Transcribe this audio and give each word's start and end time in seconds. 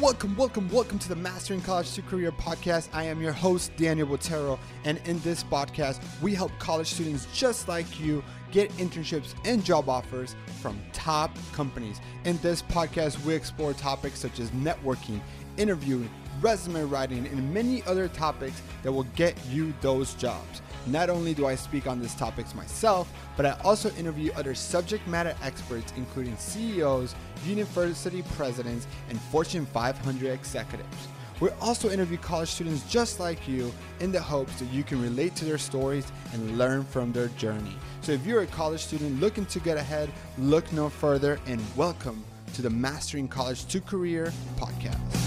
Welcome, 0.00 0.36
welcome, 0.36 0.68
welcome 0.68 0.98
to 1.00 1.08
the 1.08 1.16
Mastering 1.16 1.60
College 1.60 1.92
to 1.94 2.02
Career 2.02 2.30
podcast. 2.30 2.88
I 2.92 3.02
am 3.02 3.20
your 3.20 3.32
host, 3.32 3.72
Daniel 3.76 4.06
Botero, 4.06 4.58
and 4.84 5.00
in 5.06 5.18
this 5.20 5.42
podcast, 5.42 6.00
we 6.22 6.34
help 6.34 6.52
college 6.60 6.86
students 6.86 7.26
just 7.34 7.66
like 7.66 7.98
you 7.98 8.22
get 8.52 8.70
internships 8.78 9.34
and 9.44 9.64
job 9.64 9.88
offers 9.88 10.36
from 10.62 10.80
top 10.92 11.36
companies. 11.52 12.00
In 12.24 12.38
this 12.38 12.62
podcast, 12.62 13.22
we 13.24 13.34
explore 13.34 13.72
topics 13.72 14.20
such 14.20 14.38
as 14.38 14.50
networking, 14.52 15.20
interviewing, 15.56 16.10
resume 16.40 16.82
writing, 16.88 17.26
and 17.26 17.52
many 17.52 17.82
other 17.84 18.08
topics 18.08 18.62
that 18.82 18.92
will 18.92 19.06
get 19.16 19.36
you 19.46 19.72
those 19.80 20.14
jobs. 20.14 20.62
Not 20.86 21.10
only 21.10 21.34
do 21.34 21.46
I 21.46 21.54
speak 21.54 21.86
on 21.86 22.00
these 22.00 22.14
topics 22.14 22.54
myself, 22.54 23.12
but 23.36 23.44
I 23.44 23.56
also 23.64 23.90
interview 23.96 24.32
other 24.36 24.54
subject 24.54 25.06
matter 25.06 25.34
experts, 25.42 25.92
including 25.96 26.36
CEOs, 26.36 27.14
university 27.44 28.22
presidents, 28.36 28.86
and 29.10 29.20
Fortune 29.20 29.66
500 29.66 30.32
executives. 30.32 31.08
We 31.40 31.50
also 31.60 31.88
interview 31.88 32.18
college 32.18 32.48
students 32.48 32.82
just 32.90 33.20
like 33.20 33.46
you 33.46 33.72
in 34.00 34.10
the 34.10 34.20
hopes 34.20 34.58
that 34.58 34.72
you 34.72 34.82
can 34.82 35.00
relate 35.00 35.36
to 35.36 35.44
their 35.44 35.58
stories 35.58 36.10
and 36.32 36.58
learn 36.58 36.84
from 36.84 37.12
their 37.12 37.28
journey. 37.28 37.76
So 38.00 38.12
if 38.12 38.26
you're 38.26 38.42
a 38.42 38.46
college 38.46 38.80
student 38.80 39.20
looking 39.20 39.46
to 39.46 39.60
get 39.60 39.76
ahead, 39.76 40.10
look 40.36 40.72
no 40.72 40.88
further 40.88 41.38
and 41.46 41.60
welcome 41.76 42.24
to 42.54 42.62
the 42.62 42.70
Mastering 42.70 43.28
College 43.28 43.66
to 43.66 43.80
Career 43.80 44.32
podcast. 44.56 45.17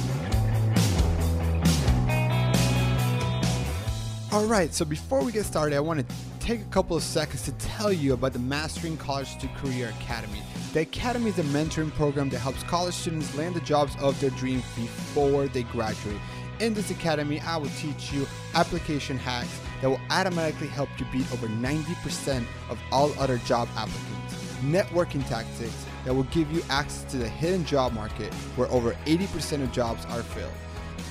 All 4.32 4.46
right, 4.46 4.74
so 4.74 4.86
before 4.86 5.22
we 5.26 5.34
get 5.34 5.44
started, 5.44 5.76
I 5.76 5.82
want 5.82 6.08
to 6.08 6.16
take 6.40 6.62
a 6.62 6.66
couple 6.72 6.96
of 6.96 7.04
seconds 7.04 7.42
to 7.42 7.52
tell 7.54 7.92
you 7.92 8.14
about 8.14 8.32
the 8.32 8.40
Mastering 8.40 8.96
College 8.96 9.38
to 9.40 9.48
Career 9.50 9.90
Academy. 10.00 10.42
The 10.72 10.80
Academy 10.84 11.32
is 11.32 11.40
a 11.40 11.44
mentoring 11.44 11.94
program 11.96 12.30
that 12.30 12.40
helps 12.40 12.64
college 12.64 12.94
students 12.94 13.36
land 13.36 13.56
the 13.56 13.60
jobs 13.60 13.94
of 14.00 14.18
their 14.22 14.30
dreams 14.30 14.64
before 14.74 15.50
they 15.50 15.64
graduate. 15.64 16.22
In 16.62 16.74
this 16.74 16.92
academy, 16.92 17.42
I 17.42 17.58
will 17.58 17.72
teach 17.72 18.14
you 18.14 18.26
application 18.54 19.18
hacks 19.18 19.60
that 19.82 19.90
will 19.90 20.00
automatically 20.10 20.68
help 20.68 20.88
you 20.98 21.06
beat 21.12 21.30
over 21.34 21.50
90% 21.50 22.46
of 22.70 22.80
all 22.90 23.12
other 23.20 23.38
job 23.40 23.68
applicants, 23.76 24.34
networking 24.62 25.28
tactics 25.28 25.86
that 26.06 26.16
will 26.16 26.24
give 26.24 26.50
you 26.54 26.64
access 26.70 27.04
to 27.12 27.18
the 27.18 27.28
hidden 27.28 27.66
job 27.66 27.92
market 27.92 28.34
where 28.56 28.72
over 28.72 28.94
80% 29.06 29.62
of 29.62 29.74
jobs 29.74 30.06
are 30.06 30.24
filled, 30.24 30.54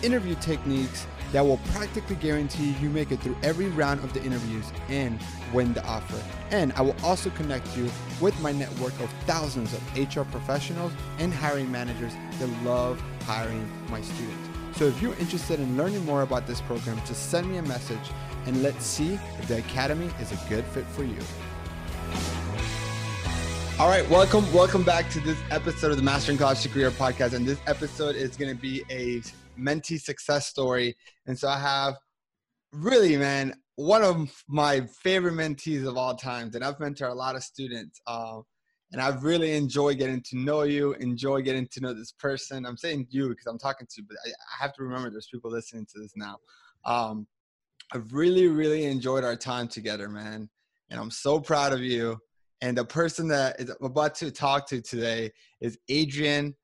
interview 0.03 0.37
techniques 0.37 1.07
that 1.33 1.45
will 1.45 1.59
practically 1.73 2.17
guarantee 2.17 2.75
you 2.81 2.91
make 2.91 3.13
it 3.13 3.21
through 3.21 3.37
every 3.43 3.69
round 3.69 4.03
of 4.03 4.13
the 4.13 4.23
interviews 4.23 4.73
and 4.89 5.19
win 5.53 5.73
the 5.73 5.85
offer. 5.85 6.21
And 6.51 6.73
I 6.73 6.83
will 6.83 6.97
also 7.03 7.31
connect 7.31 7.77
you 7.77 7.89
with 8.21 8.39
my 8.41 8.53
network 8.53 8.99
of 9.01 9.11
thousands 9.27 9.73
of 9.73 9.97
HR 9.97 10.23
professionals 10.23 10.93
and 11.19 11.33
hiring 11.33 11.71
managers 11.71 12.13
that 12.39 12.49
love 12.65 13.01
hiring 13.25 13.69
my 13.89 14.01
students. 14.01 14.49
So 14.77 14.87
if 14.87 15.01
you're 15.03 15.17
interested 15.17 15.61
in 15.61 15.77
learning 15.77 16.05
more 16.05 16.23
about 16.23 16.47
this 16.47 16.61
program, 16.63 16.99
just 17.07 17.31
send 17.31 17.51
me 17.51 17.59
a 17.59 17.63
message 17.63 18.11
and 18.47 18.63
let's 18.63 18.85
see 18.85 19.15
if 19.39 19.49
the 19.49 19.59
Academy 19.59 20.11
is 20.21 20.33
a 20.33 20.49
good 20.49 20.65
fit 20.67 20.87
for 20.87 21.05
you. 21.05 21.19
All 23.79 23.89
right, 23.89 24.09
welcome, 24.11 24.51
welcome 24.53 24.83
back 24.83 25.09
to 25.11 25.21
this 25.21 25.39
episode 25.51 25.91
of 25.91 25.97
the 25.97 26.03
Mastering 26.03 26.37
College 26.37 26.71
Career 26.71 26.91
podcast. 26.91 27.33
And 27.33 27.47
this 27.47 27.59
episode 27.67 28.15
is 28.15 28.37
going 28.37 28.55
to 28.55 28.61
be 28.61 28.85
a 28.91 29.23
mentee 29.61 30.01
success 30.01 30.47
story. 30.47 30.97
And 31.27 31.39
so 31.39 31.49
I 31.49 31.59
have 31.59 31.95
really, 32.73 33.17
man, 33.17 33.55
one 33.77 34.03
of 34.03 34.45
my 34.49 34.83
favorite 35.03 35.35
mentees 35.35 35.87
of 35.87 35.97
all 35.97 36.15
times. 36.15 36.55
And 36.55 36.65
I've 36.65 36.79
mentored 36.79 37.11
a 37.11 37.15
lot 37.15 37.37
of 37.37 37.43
students. 37.43 38.01
Um, 38.07 38.45
and 38.93 39.01
I've 39.01 39.23
really 39.23 39.57
enjoyed 39.57 39.99
getting 39.99 40.23
to 40.23 40.39
know 40.39 40.63
you, 40.63 40.95
enjoy 40.95 41.43
getting 41.43 41.69
to 41.73 41.81
know 41.81 41.95
this 41.95 42.13
person. 42.13 42.67
I'm 42.67 42.77
saying 42.77 43.07
you 43.11 43.29
because 43.29 43.47
I'm 43.47 43.59
talking 43.59 43.87
to 43.87 43.95
you, 43.99 44.05
but 44.09 44.17
I, 44.27 44.31
I, 44.31 44.63
have 44.65 44.75
to 44.75 44.83
remember 44.83 45.11
there's 45.11 45.29
people 45.31 45.51
listening 45.51 45.87
to 45.93 46.01
this 46.01 46.13
now. 46.17 46.39
Um, 46.85 47.27
I've 47.93 48.13
really, 48.13 48.49
really 48.49 48.87
enjoyed 48.87 49.23
our 49.23 49.37
time 49.37 49.69
together, 49.69 50.09
man. 50.09 50.49
And 50.91 51.01
I'm 51.01 51.11
so 51.11 51.39
proud 51.39 51.73
of 51.73 51.81
you. 51.81 52.19
And 52.63 52.77
the 52.77 52.85
person 52.85 53.29
that 53.29 53.61
is 53.61 53.71
I'm 53.71 53.87
about 53.87 54.17
to 54.17 54.31
talk 54.31 54.69
to 54.69 54.81
today 54.81 55.31
is 55.61 55.79
Adrian 55.89 56.57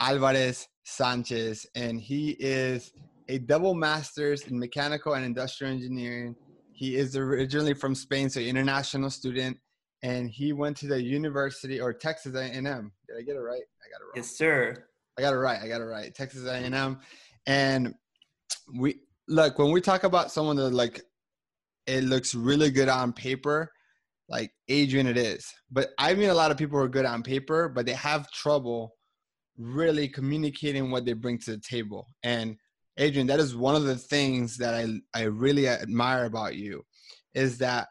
Alvarez 0.00 0.66
Sanchez, 0.84 1.66
and 1.74 2.00
he 2.00 2.30
is 2.38 2.92
a 3.28 3.38
double 3.38 3.74
master's 3.74 4.42
in 4.46 4.58
mechanical 4.58 5.14
and 5.14 5.24
industrial 5.24 5.72
engineering. 5.72 6.36
He 6.72 6.96
is 6.96 7.16
originally 7.16 7.74
from 7.74 7.94
Spain, 7.94 8.28
so 8.28 8.40
international 8.40 9.10
student, 9.10 9.58
and 10.02 10.30
he 10.30 10.52
went 10.52 10.76
to 10.78 10.86
the 10.86 11.02
University 11.02 11.80
or 11.80 11.92
Texas 11.92 12.34
A&M. 12.34 12.64
Did 13.08 13.16
I 13.18 13.22
get 13.22 13.36
it 13.36 13.40
right? 13.40 13.62
I 13.62 13.86
got 13.90 14.00
it 14.00 14.06
right. 14.06 14.16
Yes, 14.16 14.36
sir. 14.36 14.84
I 15.18 15.22
got 15.22 15.32
it 15.32 15.38
right. 15.38 15.60
I 15.62 15.68
got 15.68 15.80
it 15.80 15.84
right. 15.84 16.14
Texas 16.14 16.46
A&M, 16.46 16.98
and 17.46 17.94
we 18.78 19.00
look 19.28 19.58
when 19.58 19.72
we 19.72 19.80
talk 19.80 20.04
about 20.04 20.30
someone 20.30 20.56
that 20.56 20.70
like 20.70 21.02
it 21.86 22.04
looks 22.04 22.34
really 22.34 22.70
good 22.70 22.88
on 22.88 23.12
paper 23.12 23.70
like 24.28 24.52
Adrian 24.68 25.06
it 25.06 25.16
is. 25.16 25.52
But 25.70 25.90
I 25.98 26.14
mean 26.14 26.30
a 26.30 26.34
lot 26.34 26.50
of 26.50 26.56
people 26.56 26.78
are 26.78 26.88
good 26.88 27.04
on 27.04 27.22
paper, 27.22 27.68
but 27.68 27.86
they 27.86 27.92
have 27.92 28.30
trouble 28.30 28.94
really 29.56 30.08
communicating 30.08 30.90
what 30.90 31.04
they 31.04 31.12
bring 31.12 31.38
to 31.38 31.52
the 31.52 31.58
table. 31.58 32.08
And 32.22 32.56
Adrian, 32.96 33.26
that 33.28 33.40
is 33.40 33.56
one 33.56 33.74
of 33.74 33.84
the 33.84 33.96
things 33.96 34.56
that 34.58 34.74
I, 34.74 34.86
I 35.14 35.24
really 35.24 35.68
admire 35.68 36.24
about 36.24 36.56
you 36.56 36.84
is 37.34 37.58
that 37.58 37.88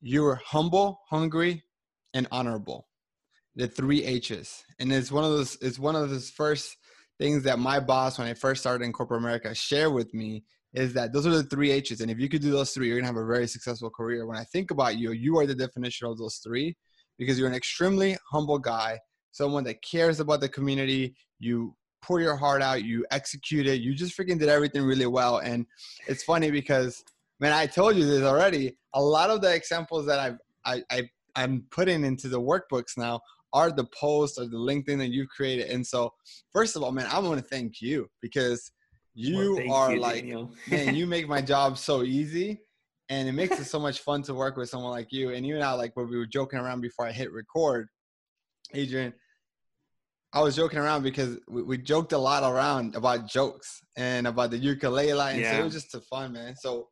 you're 0.00 0.40
humble, 0.44 1.00
hungry, 1.08 1.64
and 2.14 2.28
honorable. 2.30 2.88
The 3.56 3.66
three 3.66 4.04
H's. 4.04 4.64
And 4.78 4.92
it's 4.92 5.10
one 5.10 5.24
of 5.24 5.30
those, 5.30 5.56
it's 5.60 5.78
one 5.78 5.96
of 5.96 6.08
those 6.08 6.30
first 6.30 6.76
things 7.18 7.42
that 7.44 7.58
my 7.58 7.80
boss, 7.80 8.18
when 8.18 8.28
I 8.28 8.34
first 8.34 8.60
started 8.60 8.84
in 8.84 8.92
corporate 8.92 9.20
America, 9.20 9.54
shared 9.54 9.92
with 9.92 10.12
me 10.12 10.44
is 10.74 10.92
that 10.92 11.12
those 11.12 11.26
are 11.26 11.30
the 11.30 11.42
three 11.44 11.70
H's. 11.70 12.00
And 12.00 12.10
if 12.10 12.18
you 12.18 12.28
could 12.28 12.42
do 12.42 12.50
those 12.50 12.72
three, 12.72 12.88
you're 12.88 12.98
gonna 12.98 13.06
have 13.06 13.16
a 13.16 13.24
very 13.24 13.46
successful 13.46 13.90
career. 13.90 14.26
When 14.26 14.36
I 14.36 14.44
think 14.44 14.70
about 14.70 14.98
you, 14.98 15.12
you 15.12 15.38
are 15.38 15.46
the 15.46 15.54
definition 15.54 16.06
of 16.06 16.18
those 16.18 16.36
three 16.36 16.76
because 17.18 17.38
you're 17.38 17.48
an 17.48 17.54
extremely 17.54 18.16
humble 18.30 18.58
guy 18.58 18.98
someone 19.36 19.64
that 19.64 19.82
cares 19.82 20.20
about 20.20 20.40
the 20.40 20.48
community. 20.48 21.14
You 21.38 21.74
pour 22.02 22.20
your 22.20 22.36
heart 22.36 22.62
out, 22.62 22.84
you 22.84 23.04
execute 23.10 23.66
it, 23.66 23.80
you 23.80 23.94
just 23.94 24.16
freaking 24.16 24.38
did 24.38 24.48
everything 24.48 24.82
really 24.82 25.06
well. 25.06 25.38
And 25.38 25.66
it's 26.06 26.22
funny 26.22 26.50
because, 26.50 27.04
man, 27.40 27.52
I 27.52 27.66
told 27.66 27.96
you 27.96 28.06
this 28.06 28.22
already. 28.22 28.76
A 28.94 29.02
lot 29.02 29.28
of 29.28 29.40
the 29.40 29.52
examples 29.52 30.06
that 30.06 30.18
I've, 30.18 30.38
I, 30.64 30.82
I, 30.90 31.10
I'm 31.34 31.64
putting 31.70 32.04
into 32.04 32.28
the 32.28 32.40
workbooks 32.40 32.96
now 32.96 33.20
are 33.52 33.70
the 33.70 33.84
posts 33.86 34.38
or 34.38 34.46
the 34.46 34.56
LinkedIn 34.56 34.98
that 34.98 35.08
you've 35.08 35.28
created. 35.28 35.70
And 35.70 35.86
so, 35.86 36.12
first 36.52 36.76
of 36.76 36.82
all, 36.82 36.92
man, 36.92 37.08
I 37.10 37.18
want 37.18 37.40
to 37.40 37.44
thank 37.44 37.80
you 37.80 38.08
because 38.22 38.70
you 39.14 39.62
well, 39.66 39.76
are 39.76 39.94
you, 39.94 40.00
like, 40.00 40.24
man, 40.70 40.94
you 40.94 41.06
make 41.06 41.28
my 41.28 41.40
job 41.40 41.76
so 41.76 42.02
easy. 42.02 42.60
And 43.08 43.28
it 43.28 43.32
makes 43.32 43.58
it 43.60 43.66
so 43.66 43.78
much 43.78 44.00
fun 44.00 44.22
to 44.22 44.34
work 44.34 44.56
with 44.56 44.68
someone 44.68 44.90
like 44.90 45.12
you. 45.12 45.30
And 45.30 45.46
even 45.46 45.60
now, 45.60 45.76
like 45.76 45.96
when 45.96 46.08
we 46.08 46.16
were 46.16 46.26
joking 46.26 46.58
around 46.58 46.80
before 46.80 47.06
I 47.06 47.12
hit 47.12 47.32
record, 47.32 47.88
Adrian, 48.74 49.12
I 50.36 50.40
was 50.40 50.54
joking 50.54 50.78
around 50.78 51.02
because 51.02 51.38
we, 51.48 51.62
we, 51.62 51.78
joked 51.78 52.12
a 52.12 52.18
lot 52.18 52.42
around 52.42 52.94
about 52.94 53.26
jokes 53.26 53.80
and 53.96 54.26
about 54.26 54.50
the 54.50 54.58
ukulele, 54.58 55.32
and 55.32 55.40
yeah. 55.40 55.52
so 55.52 55.60
it 55.60 55.64
was 55.64 55.72
just 55.72 55.94
a 55.94 56.00
fun, 56.02 56.34
man. 56.34 56.54
So 56.54 56.88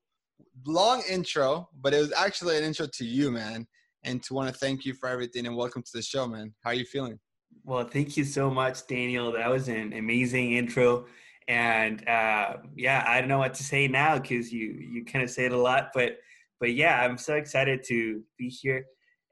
long 0.66 1.02
intro, 1.10 1.68
but 1.82 1.92
it 1.92 1.98
was 1.98 2.10
actually 2.14 2.56
an 2.56 2.64
intro 2.64 2.86
to 2.90 3.04
you, 3.04 3.30
man, 3.30 3.66
and 4.02 4.22
to 4.22 4.32
want 4.32 4.50
to 4.50 4.58
thank 4.58 4.86
you 4.86 4.94
for 4.94 5.10
everything 5.10 5.46
and 5.46 5.54
welcome 5.54 5.82
to 5.82 5.90
the 5.92 6.00
show, 6.00 6.26
man. 6.26 6.54
How 6.64 6.70
are 6.70 6.74
you 6.74 6.86
feeling? 6.86 7.18
Well, 7.64 7.84
thank 7.84 8.16
you 8.16 8.24
so 8.24 8.48
much, 8.48 8.86
Daniel. 8.86 9.30
That 9.32 9.50
was 9.50 9.68
an 9.68 9.92
amazing 9.92 10.52
intro, 10.52 11.04
and 11.46 12.00
uh, 12.08 12.54
yeah, 12.74 13.04
I 13.06 13.20
don't 13.20 13.28
know 13.28 13.40
what 13.40 13.52
to 13.54 13.62
say 13.62 13.88
now 13.88 14.18
because 14.18 14.50
you 14.54 14.70
you 14.70 15.04
kind 15.04 15.22
of 15.22 15.28
say 15.28 15.44
it 15.44 15.52
a 15.52 15.58
lot, 15.58 15.90
but 15.92 16.16
but 16.60 16.72
yeah, 16.72 16.98
I'm 17.02 17.18
so 17.18 17.34
excited 17.34 17.84
to 17.88 18.22
be 18.38 18.48
here 18.48 18.86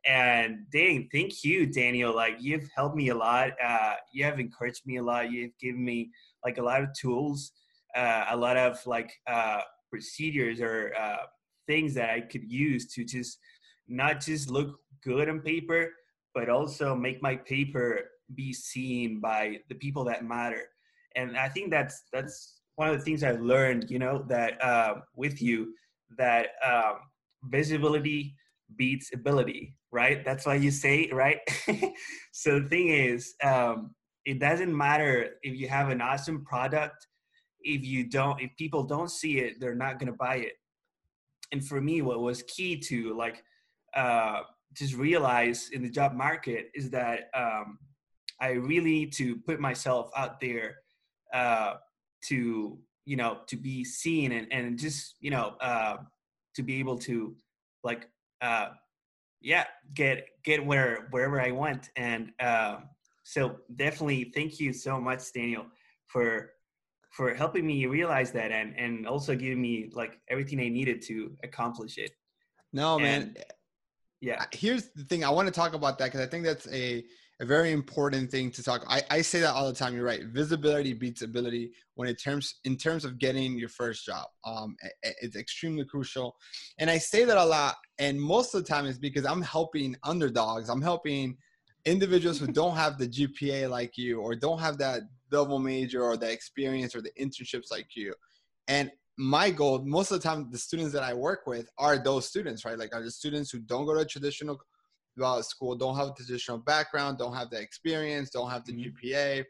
and 0.04 0.66
dang, 0.72 1.08
thank 1.12 1.44
you, 1.44 1.66
Daniel. 1.66 2.14
Like 2.14 2.36
you've 2.40 2.68
helped 2.74 2.96
me 2.96 3.08
a 3.10 3.14
lot. 3.14 3.50
Uh, 3.64 3.94
you 4.12 4.24
have 4.24 4.40
encouraged 4.40 4.82
me 4.86 4.96
a 4.96 5.02
lot. 5.02 5.30
You've 5.30 5.56
given 5.60 5.84
me 5.84 6.10
like 6.44 6.58
a 6.58 6.62
lot 6.62 6.82
of 6.82 6.88
tools, 6.94 7.52
uh, 7.94 8.26
a 8.30 8.36
lot 8.36 8.56
of 8.56 8.84
like 8.86 9.12
uh, 9.28 9.60
procedures 9.90 10.60
or 10.60 10.92
uh, 11.00 11.24
things 11.68 11.94
that 11.94 12.10
I 12.10 12.20
could 12.20 12.50
use 12.50 12.92
to 12.94 13.04
just 13.04 13.38
not 13.88 14.20
just 14.20 14.50
look 14.50 14.76
good 15.04 15.28
on 15.28 15.40
paper, 15.40 15.90
but 16.34 16.48
also 16.48 16.94
make 16.94 17.22
my 17.22 17.36
paper 17.36 18.00
be 18.34 18.52
seen 18.52 19.20
by 19.20 19.58
the 19.68 19.74
people 19.76 20.04
that 20.04 20.24
matter. 20.24 20.64
And 21.14 21.36
I 21.36 21.48
think 21.48 21.70
that's 21.70 22.04
that's 22.12 22.60
one 22.76 22.88
of 22.88 22.98
the 22.98 23.04
things 23.04 23.22
I've 23.22 23.40
learned. 23.40 23.90
You 23.90 24.00
know 24.00 24.24
that 24.28 24.62
uh, 24.64 24.94
with 25.14 25.40
you 25.40 25.74
that 26.18 26.48
um, 26.64 26.94
visibility 27.44 28.34
beats 28.76 29.10
ability 29.14 29.76
right? 29.92 30.24
That's 30.24 30.46
why 30.46 30.54
you 30.54 30.70
say, 30.70 31.10
right? 31.12 31.38
so 32.32 32.58
the 32.60 32.68
thing 32.68 32.88
is, 32.88 33.34
um, 33.44 33.94
it 34.24 34.40
doesn't 34.40 34.74
matter 34.74 35.34
if 35.42 35.58
you 35.58 35.68
have 35.68 35.90
an 35.90 36.00
awesome 36.00 36.44
product. 36.44 37.06
If 37.60 37.84
you 37.84 38.08
don't, 38.08 38.40
if 38.40 38.50
people 38.56 38.84
don't 38.84 39.10
see 39.10 39.38
it, 39.38 39.60
they're 39.60 39.74
not 39.74 39.98
gonna 39.98 40.14
buy 40.14 40.36
it. 40.36 40.52
And 41.52 41.64
for 41.64 41.80
me, 41.80 42.02
what 42.02 42.20
was 42.20 42.42
key 42.44 42.78
to 42.80 43.16
like 43.16 43.42
uh, 43.94 44.40
just 44.74 44.94
realize 44.94 45.68
in 45.72 45.82
the 45.82 45.90
job 45.90 46.14
market 46.14 46.70
is 46.74 46.90
that 46.90 47.28
um, 47.34 47.78
I 48.40 48.52
really 48.52 48.90
need 48.90 49.12
to 49.14 49.36
put 49.36 49.60
myself 49.60 50.10
out 50.16 50.40
there 50.40 50.76
uh, 51.34 51.74
to 52.28 52.78
you 53.04 53.16
know 53.16 53.38
to 53.48 53.56
be 53.56 53.84
seen 53.84 54.32
and 54.32 54.46
and 54.52 54.78
just 54.78 55.16
you 55.20 55.30
know 55.30 55.54
uh, 55.60 55.96
to 56.54 56.62
be 56.62 56.78
able 56.78 56.98
to 56.98 57.36
like 57.84 58.08
uh, 58.40 58.68
yeah 59.42 59.64
get 59.94 60.26
get 60.44 60.64
where 60.64 61.08
wherever 61.10 61.40
I 61.40 61.50
want 61.50 61.90
and 61.96 62.32
uh, 62.40 62.76
so 63.24 63.56
definitely 63.76 64.32
thank 64.34 64.60
you 64.60 64.72
so 64.72 65.00
much 65.00 65.32
Daniel 65.32 65.66
for 66.06 66.52
for 67.12 67.34
helping 67.34 67.66
me 67.66 67.86
realize 67.86 68.32
that 68.32 68.50
and 68.50 68.74
and 68.78 69.06
also 69.06 69.34
giving 69.34 69.60
me 69.60 69.90
like 69.92 70.18
everything 70.28 70.60
I 70.60 70.68
needed 70.68 71.02
to 71.02 71.36
accomplish 71.44 71.98
it. 71.98 72.12
No, 72.72 72.98
man. 72.98 73.36
yeah. 74.20 74.44
Here's 74.52 74.90
the 74.96 75.04
thing. 75.04 75.22
I 75.24 75.30
want 75.30 75.46
to 75.46 75.52
talk 75.52 75.74
about 75.74 75.98
that 75.98 76.06
because 76.06 76.20
I 76.20 76.26
think 76.26 76.44
that's 76.44 76.66
a 76.68 77.04
a 77.42 77.44
very 77.44 77.72
important 77.72 78.30
thing 78.30 78.52
to 78.52 78.62
talk. 78.62 78.84
I, 78.88 79.02
I 79.10 79.20
say 79.20 79.40
that 79.40 79.52
all 79.52 79.66
the 79.66 79.74
time. 79.74 79.96
You're 79.96 80.04
right. 80.04 80.24
Visibility 80.26 80.92
beats 80.92 81.22
ability 81.22 81.72
when 81.96 82.08
it 82.08 82.22
terms 82.22 82.60
in 82.64 82.76
terms 82.76 83.04
of 83.04 83.18
getting 83.18 83.58
your 83.58 83.68
first 83.68 84.06
job. 84.06 84.26
Um, 84.44 84.76
it, 85.02 85.16
it's 85.20 85.36
extremely 85.36 85.84
crucial, 85.84 86.36
and 86.78 86.88
I 86.88 86.98
say 86.98 87.24
that 87.24 87.36
a 87.36 87.44
lot. 87.44 87.74
And 87.98 88.18
most 88.18 88.54
of 88.54 88.62
the 88.62 88.68
time, 88.68 88.86
is 88.86 88.96
because 88.96 89.26
I'm 89.26 89.42
helping 89.42 89.96
underdogs. 90.04 90.68
I'm 90.68 90.80
helping 90.80 91.36
individuals 91.84 92.38
who 92.38 92.46
don't 92.46 92.76
have 92.76 92.96
the 92.96 93.08
GPA 93.08 93.68
like 93.68 93.98
you, 93.98 94.20
or 94.20 94.36
don't 94.36 94.60
have 94.60 94.78
that 94.78 95.02
double 95.28 95.58
major, 95.58 96.04
or 96.04 96.16
the 96.16 96.30
experience, 96.30 96.94
or 96.94 97.02
the 97.02 97.12
internships 97.20 97.72
like 97.72 97.88
you. 97.96 98.14
And 98.68 98.88
my 99.18 99.50
goal, 99.50 99.82
most 99.84 100.12
of 100.12 100.22
the 100.22 100.28
time, 100.28 100.48
the 100.52 100.58
students 100.58 100.92
that 100.92 101.02
I 101.02 101.12
work 101.12 101.40
with 101.48 101.68
are 101.76 101.98
those 101.98 102.26
students, 102.26 102.64
right? 102.64 102.78
Like 102.78 102.94
are 102.94 103.02
the 103.02 103.10
students 103.10 103.50
who 103.50 103.58
don't 103.58 103.84
go 103.84 103.98
to 103.98 104.04
traditional 104.04 104.60
about 105.16 105.44
school, 105.44 105.74
don't 105.74 105.96
have 105.96 106.08
a 106.08 106.14
traditional 106.14 106.58
background, 106.58 107.18
don't 107.18 107.34
have 107.34 107.50
the 107.50 107.60
experience, 107.60 108.30
don't 108.30 108.50
have 108.50 108.64
the 108.64 108.72
mm-hmm. 108.72 109.06
GPA. 109.06 109.44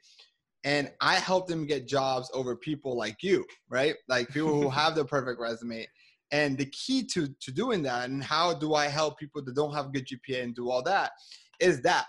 And 0.64 0.90
I 1.00 1.14
help 1.14 1.48
them 1.48 1.66
get 1.66 1.88
jobs 1.88 2.30
over 2.34 2.56
people 2.56 2.96
like 2.96 3.16
you, 3.22 3.44
right? 3.68 3.94
Like 4.08 4.28
people 4.28 4.60
who 4.60 4.68
have 4.80 4.94
the 4.94 5.04
perfect 5.04 5.40
resume. 5.40 5.86
And 6.30 6.56
the 6.56 6.66
key 6.66 7.04
to, 7.08 7.28
to 7.40 7.52
doing 7.52 7.82
that 7.82 8.08
and 8.08 8.24
how 8.24 8.54
do 8.54 8.74
I 8.74 8.86
help 8.86 9.18
people 9.18 9.44
that 9.44 9.54
don't 9.54 9.74
have 9.74 9.92
good 9.92 10.06
GPA 10.06 10.42
and 10.42 10.54
do 10.54 10.70
all 10.70 10.82
that 10.84 11.12
is 11.60 11.82
that 11.82 12.06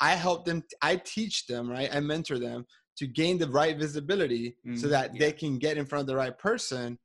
I 0.00 0.12
help 0.12 0.44
them, 0.44 0.62
I 0.80 0.96
teach 0.96 1.46
them, 1.46 1.68
right? 1.68 1.88
I 1.92 2.00
mentor 2.00 2.38
them 2.38 2.66
to 2.98 3.06
gain 3.06 3.38
the 3.38 3.48
right 3.48 3.76
visibility 3.76 4.56
mm-hmm. 4.66 4.76
so 4.76 4.88
that 4.88 5.14
yeah. 5.14 5.18
they 5.18 5.32
can 5.32 5.58
get 5.58 5.76
in 5.76 5.86
front 5.86 6.02
of 6.02 6.06
the 6.06 6.16
right 6.16 6.38
person. 6.38 6.98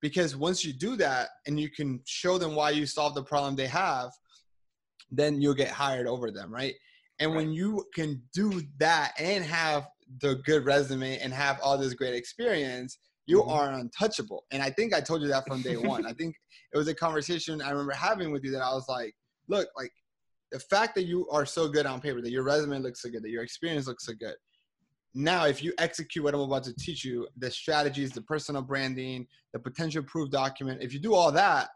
Because 0.00 0.36
once 0.36 0.64
you 0.64 0.72
do 0.72 0.96
that 0.96 1.28
and 1.46 1.58
you 1.58 1.70
can 1.70 2.00
show 2.06 2.38
them 2.38 2.54
why 2.54 2.70
you 2.70 2.86
solve 2.86 3.14
the 3.14 3.22
problem 3.22 3.56
they 3.56 3.66
have, 3.66 4.10
then 5.10 5.40
you'll 5.40 5.54
get 5.54 5.68
hired 5.68 6.06
over 6.06 6.30
them, 6.30 6.52
right? 6.52 6.74
And 7.20 7.30
right. 7.30 7.36
when 7.36 7.52
you 7.52 7.84
can 7.94 8.22
do 8.32 8.62
that 8.78 9.12
and 9.18 9.44
have 9.44 9.88
the 10.20 10.36
good 10.46 10.64
resume 10.64 11.18
and 11.18 11.32
have 11.32 11.58
all 11.62 11.76
this 11.76 11.94
great 11.94 12.14
experience, 12.14 12.98
you 13.26 13.40
mm-hmm. 13.40 13.50
are 13.50 13.72
untouchable. 13.72 14.44
And 14.50 14.62
I 14.62 14.70
think 14.70 14.94
I 14.94 15.00
told 15.00 15.22
you 15.22 15.28
that 15.28 15.46
from 15.46 15.62
day 15.62 15.76
one. 15.76 16.06
I 16.06 16.12
think 16.18 16.34
it 16.72 16.78
was 16.78 16.88
a 16.88 16.94
conversation 16.94 17.60
I 17.60 17.70
remember 17.70 17.92
having 17.92 18.32
with 18.32 18.44
you 18.44 18.50
that 18.52 18.62
I 18.62 18.72
was 18.72 18.88
like, 18.88 19.14
look, 19.48 19.68
like 19.76 19.92
the 20.50 20.58
fact 20.58 20.94
that 20.94 21.04
you 21.04 21.28
are 21.30 21.44
so 21.44 21.68
good 21.68 21.86
on 21.86 22.00
paper, 22.00 22.20
that 22.22 22.30
your 22.30 22.42
resume 22.42 22.78
looks 22.78 23.02
so 23.02 23.10
good, 23.10 23.22
that 23.22 23.30
your 23.30 23.42
experience 23.42 23.86
looks 23.86 24.06
so 24.06 24.12
good. 24.18 24.34
Now, 25.14 25.46
if 25.46 25.62
you 25.62 25.72
execute 25.78 26.24
what 26.24 26.34
I'm 26.34 26.40
about 26.40 26.64
to 26.64 26.74
teach 26.74 27.04
you, 27.04 27.28
the 27.36 27.50
strategies, 27.50 28.10
the 28.12 28.22
personal 28.22 28.62
branding, 28.62 29.26
the 29.52 29.58
potential 29.58 30.02
proof 30.02 30.30
document, 30.30 30.82
if 30.82 30.92
you 30.92 31.00
do 31.00 31.14
all 31.14 31.32
that, 31.32 31.70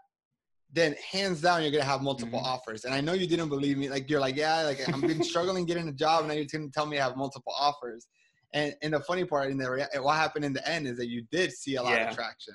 then 0.73 0.97
hands 1.11 1.43
down 1.43 1.63
you're 1.63 1.71
gonna 1.71 1.85
have 1.85 2.03
multiple 2.03 2.39
mm-hmm. 2.39 2.49
offers. 2.49 2.85
And 2.85 2.95
I 2.95 3.01
know 3.01 3.13
you 3.13 3.27
didn't 3.27 3.51
believe 3.51 3.77
me. 3.77 3.91
Like 3.91 4.09
you're 4.09 4.21
like, 4.21 4.37
yeah, 4.37 4.63
like 4.63 4.81
I'm 4.93 5.01
been 5.01 5.23
struggling 5.33 5.67
getting 5.67 5.89
a 5.89 5.93
job, 5.93 6.21
and 6.21 6.29
now 6.29 6.35
you're 6.35 6.47
gonna 6.51 6.69
tell 6.73 6.87
me 6.87 6.99
I 6.99 7.05
have 7.05 7.17
multiple 7.17 7.55
offers. 7.59 8.09
And 8.55 8.75
and 8.83 8.95
the 8.95 9.01
funny 9.01 9.25
part 9.25 9.51
in 9.51 9.59
the 9.59 9.89
what 10.01 10.17
happened 10.17 10.45
in 10.45 10.53
the 10.53 10.67
end 10.67 10.87
is 10.87 10.97
that 10.97 11.09
you 11.09 11.25
did 11.31 11.53
see 11.53 11.77
a 11.77 11.83
lot 11.83 11.93
yeah. 11.93 12.09
of 12.09 12.17
traction. 12.17 12.55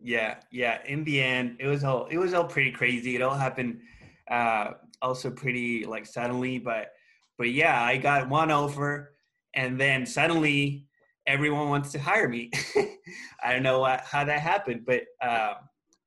Yeah, 0.00 0.36
yeah. 0.50 0.78
In 0.86 1.04
the 1.04 1.20
end, 1.20 1.56
it 1.60 1.66
was 1.66 1.84
all 1.84 2.06
it 2.06 2.18
was 2.18 2.32
all 2.32 2.44
pretty 2.44 2.70
crazy. 2.70 3.16
It 3.16 3.22
all 3.22 3.34
happened 3.34 3.80
uh, 4.30 4.72
also 5.02 5.30
pretty 5.30 5.84
like 5.84 6.06
suddenly, 6.06 6.58
but 6.58 6.92
but 7.36 7.50
yeah, 7.50 7.82
I 7.82 7.98
got 7.98 8.28
one 8.28 8.50
offer, 8.50 9.14
and 9.54 9.78
then 9.78 10.06
suddenly 10.06 10.86
everyone 11.26 11.68
wants 11.68 11.92
to 11.92 11.98
hire 11.98 12.28
me. 12.28 12.50
I 13.44 13.52
don't 13.52 13.62
know 13.62 13.80
what, 13.80 14.00
how 14.00 14.24
that 14.24 14.40
happened, 14.40 14.84
but 14.86 15.02
uh, 15.22 15.54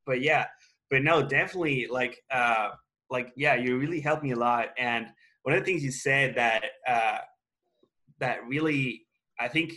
but 0.05 0.21
yeah 0.21 0.47
but 0.91 1.03
no, 1.03 1.23
definitely 1.23 1.87
like 1.89 2.21
uh, 2.29 2.71
like 3.09 3.31
yeah, 3.37 3.55
you 3.55 3.79
really 3.79 4.01
helped 4.01 4.23
me 4.23 4.31
a 4.31 4.35
lot. 4.35 4.67
And 4.77 5.07
one 5.43 5.55
of 5.55 5.61
the 5.61 5.65
things 5.65 5.83
you 5.83 5.91
said 5.91 6.35
that 6.35 6.65
uh, 6.87 7.19
that 8.19 8.45
really 8.45 9.07
I 9.39 9.47
think 9.47 9.73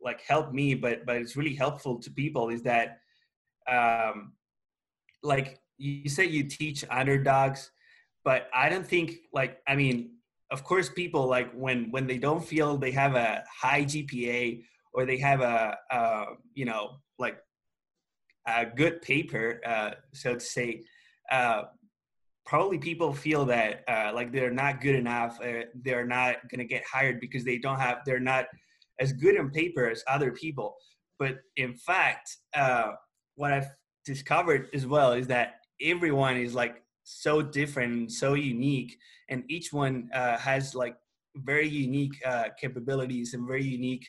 like 0.00 0.22
helped 0.22 0.54
me, 0.54 0.74
but 0.74 1.04
but 1.04 1.16
it's 1.16 1.36
really 1.36 1.54
helpful 1.54 2.00
to 2.00 2.10
people 2.10 2.48
is 2.48 2.62
that 2.62 2.98
um, 3.70 4.32
like 5.22 5.60
you 5.76 6.08
say 6.08 6.24
you 6.24 6.44
teach 6.44 6.82
underdogs, 6.90 7.70
but 8.24 8.48
I 8.54 8.70
don't 8.70 8.86
think 8.86 9.16
like 9.34 9.58
I 9.68 9.76
mean 9.76 10.12
of 10.50 10.64
course 10.64 10.88
people 10.88 11.26
like 11.26 11.52
when 11.52 11.90
when 11.90 12.06
they 12.06 12.18
don't 12.18 12.44
feel 12.44 12.78
they 12.78 12.92
have 12.92 13.14
a 13.16 13.44
high 13.52 13.84
GPA 13.84 14.62
or 14.94 15.04
they 15.04 15.18
have 15.18 15.42
a, 15.42 15.76
a 15.90 16.24
you 16.54 16.64
know 16.64 16.96
like 17.18 17.38
a 18.46 18.66
good 18.66 19.02
paper, 19.02 19.60
uh, 19.66 19.90
so 20.12 20.34
to 20.34 20.40
say, 20.40 20.82
uh, 21.30 21.62
probably 22.44 22.78
people 22.78 23.12
feel 23.12 23.44
that 23.46 23.84
uh, 23.88 24.12
like 24.14 24.32
they're 24.32 24.50
not 24.50 24.80
good 24.80 24.94
enough. 24.94 25.38
Uh, 25.40 25.64
they're 25.82 26.06
not 26.06 26.36
going 26.50 26.58
to 26.58 26.64
get 26.64 26.82
hired 26.84 27.20
because 27.20 27.44
they 27.44 27.58
don't 27.58 27.80
have. 27.80 27.98
They're 28.04 28.20
not 28.20 28.46
as 29.00 29.12
good 29.12 29.38
on 29.38 29.50
paper 29.50 29.88
as 29.88 30.04
other 30.08 30.32
people. 30.32 30.76
But 31.18 31.38
in 31.56 31.74
fact, 31.74 32.36
uh, 32.54 32.92
what 33.36 33.52
I've 33.52 33.70
discovered 34.04 34.68
as 34.74 34.86
well 34.86 35.12
is 35.12 35.26
that 35.28 35.54
everyone 35.80 36.36
is 36.36 36.54
like 36.54 36.82
so 37.04 37.40
different, 37.40 38.12
so 38.12 38.34
unique, 38.34 38.96
and 39.30 39.42
each 39.48 39.72
one 39.72 40.10
uh, 40.12 40.36
has 40.36 40.74
like 40.74 40.96
very 41.36 41.68
unique 41.68 42.22
capabilities 42.60 43.34
and 43.34 43.46
very 43.46 43.64
unique 43.64 44.08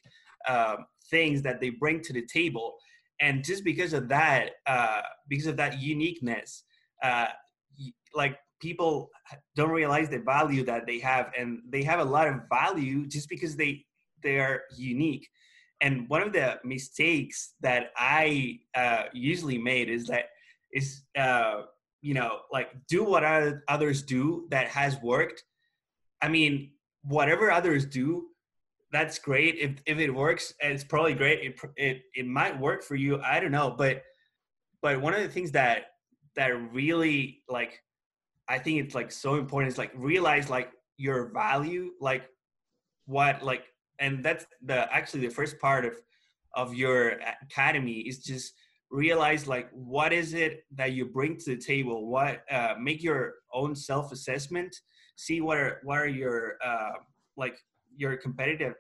things 1.09 1.41
that 1.41 1.59
they 1.59 1.69
bring 1.69 2.01
to 2.01 2.13
the 2.13 2.25
table 2.25 2.75
and 3.21 3.43
just 3.43 3.63
because 3.63 3.93
of 3.93 4.07
that 4.09 4.51
uh, 4.67 5.01
because 5.29 5.47
of 5.47 5.57
that 5.57 5.79
uniqueness 5.79 6.63
uh, 7.03 7.27
like 8.13 8.37
people 8.61 9.09
don't 9.55 9.69
realize 9.69 10.09
the 10.09 10.19
value 10.19 10.63
that 10.63 10.85
they 10.85 10.99
have 10.99 11.31
and 11.37 11.59
they 11.69 11.83
have 11.83 11.99
a 11.99 12.03
lot 12.03 12.27
of 12.27 12.35
value 12.49 13.05
just 13.05 13.29
because 13.29 13.55
they 13.55 13.83
they 14.23 14.39
are 14.39 14.63
unique. 14.75 15.27
And 15.81 16.09
one 16.09 16.21
of 16.21 16.31
the 16.33 16.59
mistakes 16.63 17.53
that 17.61 17.91
i 17.97 18.59
uh, 18.75 19.03
usually 19.13 19.57
made 19.57 19.89
is 19.89 20.07
that 20.07 20.25
is 20.71 21.03
uh, 21.17 21.63
you 22.01 22.13
know 22.13 22.39
like 22.51 22.69
do 22.87 23.03
what 23.03 23.23
others 23.67 24.01
do 24.01 24.47
that 24.49 24.67
has 24.67 24.97
worked. 25.01 25.43
I 26.21 26.29
mean 26.29 26.71
whatever 27.03 27.51
others 27.51 27.85
do 27.85 28.27
that's 28.91 29.19
great. 29.19 29.55
If 29.55 29.81
if 29.85 29.97
it 29.99 30.13
works, 30.13 30.53
it's 30.59 30.83
probably 30.83 31.13
great. 31.13 31.39
It 31.41 31.59
it 31.77 32.01
it 32.13 32.27
might 32.27 32.59
work 32.59 32.83
for 32.83 32.95
you. 32.95 33.21
I 33.21 33.39
don't 33.39 33.51
know, 33.51 33.73
but 33.77 34.03
but 34.81 35.01
one 35.01 35.13
of 35.13 35.21
the 35.21 35.29
things 35.29 35.51
that 35.51 35.85
that 36.35 36.49
really 36.73 37.41
like 37.49 37.81
I 38.47 38.59
think 38.59 38.83
it's 38.83 38.95
like 38.95 39.11
so 39.11 39.35
important 39.35 39.71
is 39.71 39.77
like 39.77 39.91
realize 39.95 40.49
like 40.49 40.71
your 40.97 41.31
value, 41.33 41.91
like 41.99 42.23
what 43.05 43.43
like 43.43 43.63
and 43.99 44.23
that's 44.23 44.45
the 44.63 44.93
actually 44.93 45.21
the 45.21 45.33
first 45.33 45.59
part 45.59 45.85
of 45.85 45.93
of 46.55 46.73
your 46.73 47.19
academy 47.41 47.99
is 47.99 48.19
just 48.19 48.53
realize 48.91 49.47
like 49.47 49.69
what 49.73 50.13
is 50.13 50.33
it 50.33 50.63
that 50.73 50.93
you 50.93 51.05
bring 51.05 51.37
to 51.37 51.55
the 51.55 51.57
table 51.57 52.07
what 52.07 52.41
uh, 52.51 52.75
make 52.79 53.03
your 53.03 53.33
own 53.53 53.75
self-assessment 53.75 54.75
see 55.15 55.41
what 55.41 55.57
are 55.57 55.81
what 55.83 55.97
are 55.97 56.07
your 56.07 56.53
uh, 56.63 56.93
like 57.35 57.57
your 57.97 58.17
competitive 58.17 58.73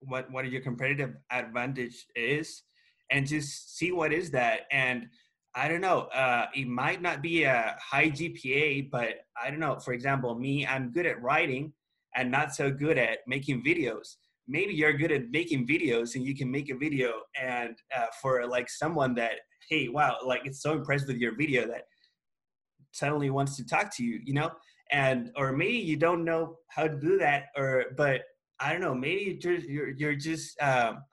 what 0.00 0.30
what 0.32 0.50
your 0.50 0.60
competitive 0.60 1.14
advantage 1.30 2.06
is 2.16 2.62
and 3.10 3.26
just 3.26 3.76
see 3.76 3.92
what 3.92 4.12
is 4.12 4.30
that. 4.30 4.62
And 4.70 5.08
i 5.54 5.68
don't 5.68 5.82
know 5.82 6.08
uh, 6.14 6.46
it 6.54 6.66
might 6.66 7.02
not 7.02 7.20
be 7.20 7.44
a 7.44 7.76
high 7.78 8.08
gpa 8.08 8.90
but 8.90 9.26
i 9.36 9.50
don't 9.50 9.60
know 9.60 9.78
for 9.78 9.92
example 9.92 10.34
me 10.34 10.66
i'm 10.66 10.90
good 10.90 11.04
at 11.04 11.20
writing 11.20 11.70
and 12.14 12.30
not 12.30 12.54
so 12.54 12.70
good 12.70 12.98
at 12.98 13.18
making 13.26 13.62
videos. 13.62 14.16
Maybe 14.48 14.74
you're 14.74 14.92
good 14.92 15.12
at 15.12 15.30
making 15.30 15.66
videos 15.66 16.14
and 16.14 16.24
you 16.24 16.34
can 16.34 16.50
make 16.50 16.70
a 16.70 16.76
video 16.76 17.12
and 17.40 17.76
uh, 17.96 18.06
for 18.20 18.46
like 18.46 18.68
someone 18.68 19.14
that 19.14 19.32
hey 19.70 19.88
wow 19.88 20.16
like 20.24 20.42
it's 20.44 20.60
so 20.60 20.72
impressed 20.72 21.06
with 21.06 21.16
your 21.16 21.36
video 21.36 21.66
that 21.68 21.82
suddenly 22.90 23.30
wants 23.30 23.56
to 23.56 23.64
talk 23.64 23.94
to 23.96 24.04
you 24.04 24.20
you 24.24 24.34
know? 24.34 24.50
And 24.90 25.30
or 25.36 25.52
maybe 25.52 25.78
you 25.78 25.96
don't 25.96 26.24
know 26.24 26.58
how 26.68 26.82
to 26.82 26.98
do 26.98 27.16
that 27.18 27.44
or 27.56 27.86
but 27.96 28.22
I 28.60 28.72
don't 28.72 28.80
know, 28.80 28.94
maybe 28.94 29.38
you're 29.42 29.58
you're, 29.58 29.90
you're 29.90 30.14
just 30.14 30.60
um, 30.62 31.04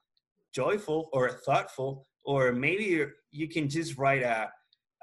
joyful 0.53 1.10
or 1.13 1.29
thoughtful, 1.29 2.05
or 2.24 2.51
maybe 2.51 2.84
you 2.86 3.12
you 3.31 3.48
can 3.48 3.69
just 3.69 3.98
write 3.98 4.24
a 4.24 4.51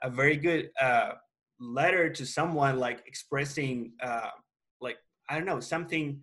a 0.03 0.11
very 0.11 0.37
good 0.37 0.71
uh, 0.81 1.13
letter 1.59 2.11
to 2.11 2.27
someone, 2.27 2.79
like 2.79 3.03
expressing 3.07 3.93
uh, 4.03 4.31
like 4.81 4.99
I 5.29 5.37
don't 5.37 5.47
know 5.47 5.61
something 5.61 6.23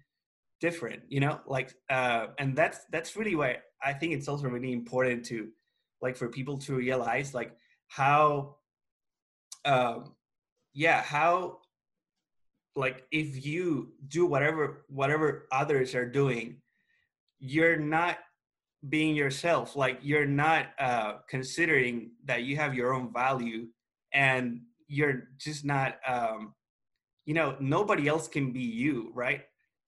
different 0.63 1.01
you 1.09 1.19
know 1.19 1.41
like 1.45 1.73
uh 1.89 2.27
and 2.39 2.55
that's 2.55 2.85
that's 2.89 3.17
really 3.17 3.35
why 3.35 3.57
i 3.83 3.91
think 3.91 4.13
it's 4.13 4.29
also 4.29 4.47
really 4.47 4.71
important 4.71 5.25
to 5.25 5.49
like 6.01 6.15
for 6.15 6.29
people 6.29 6.57
to 6.57 6.73
realize 6.73 7.33
like 7.33 7.51
how 7.89 8.55
um 9.65 10.13
yeah 10.73 11.01
how 11.01 11.57
like 12.75 13.05
if 13.11 13.45
you 13.45 13.93
do 14.07 14.25
whatever 14.25 14.85
whatever 14.87 15.47
others 15.51 15.93
are 15.93 16.09
doing 16.09 16.57
you're 17.39 17.77
not 17.77 18.19
being 18.89 19.15
yourself. 19.15 19.75
Like 19.75 19.99
you're 20.01 20.25
not 20.25 20.67
uh 20.79 21.13
considering 21.29 22.11
that 22.25 22.43
you 22.43 22.55
have 22.55 22.73
your 22.73 22.93
own 22.93 23.11
value 23.13 23.67
and 24.13 24.61
you're 24.87 25.29
just 25.37 25.65
not 25.65 25.97
um 26.07 26.53
you 27.25 27.33
know 27.33 27.55
nobody 27.59 28.07
else 28.07 28.27
can 28.27 28.51
be 28.51 28.61
you 28.61 29.11
right? 29.13 29.41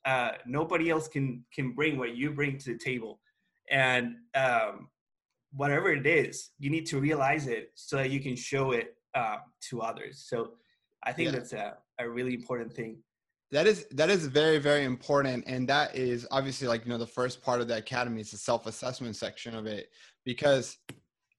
Uh 0.06 0.32
nobody 0.46 0.90
else 0.90 1.08
can 1.08 1.44
can 1.54 1.72
bring 1.72 1.98
what 1.98 2.16
you 2.16 2.32
bring 2.32 2.58
to 2.58 2.74
the 2.74 2.78
table. 2.78 3.20
And 3.72 4.16
um 4.36 4.90
whatever 5.52 5.92
it 5.94 6.06
is 6.06 6.52
you 6.60 6.70
need 6.70 6.86
to 6.86 7.00
realize 7.00 7.48
it 7.48 7.72
so 7.76 7.96
that 7.98 8.12
you 8.12 8.20
can 8.20 8.36
show 8.36 8.72
it 8.72 8.96
uh, 9.14 9.38
to 9.70 9.82
others. 9.82 10.26
So 10.28 10.52
i 11.04 11.12
think 11.14 11.28
yeah. 11.28 11.32
that's 11.38 11.54
a, 11.54 11.78
a 12.00 12.10
really 12.10 12.34
important 12.34 12.74
thing. 12.74 12.98
That 13.52 13.68
is 13.68 13.86
that 13.92 14.10
is 14.10 14.26
very 14.26 14.58
very 14.58 14.84
important 14.84 15.44
and 15.48 15.68
that 15.70 15.96
is 15.96 16.28
obviously 16.32 16.68
like 16.68 16.84
you 16.84 16.90
know 16.90 16.98
the 16.98 17.08
first 17.08 17.42
part 17.42 17.62
of 17.62 17.68
the 17.68 17.78
academy 17.78 18.22
is 18.22 18.32
the 18.32 18.38
self-assessment 18.38 19.16
section 19.16 19.56
of 19.56 19.66
it 19.68 19.90
because 20.26 20.78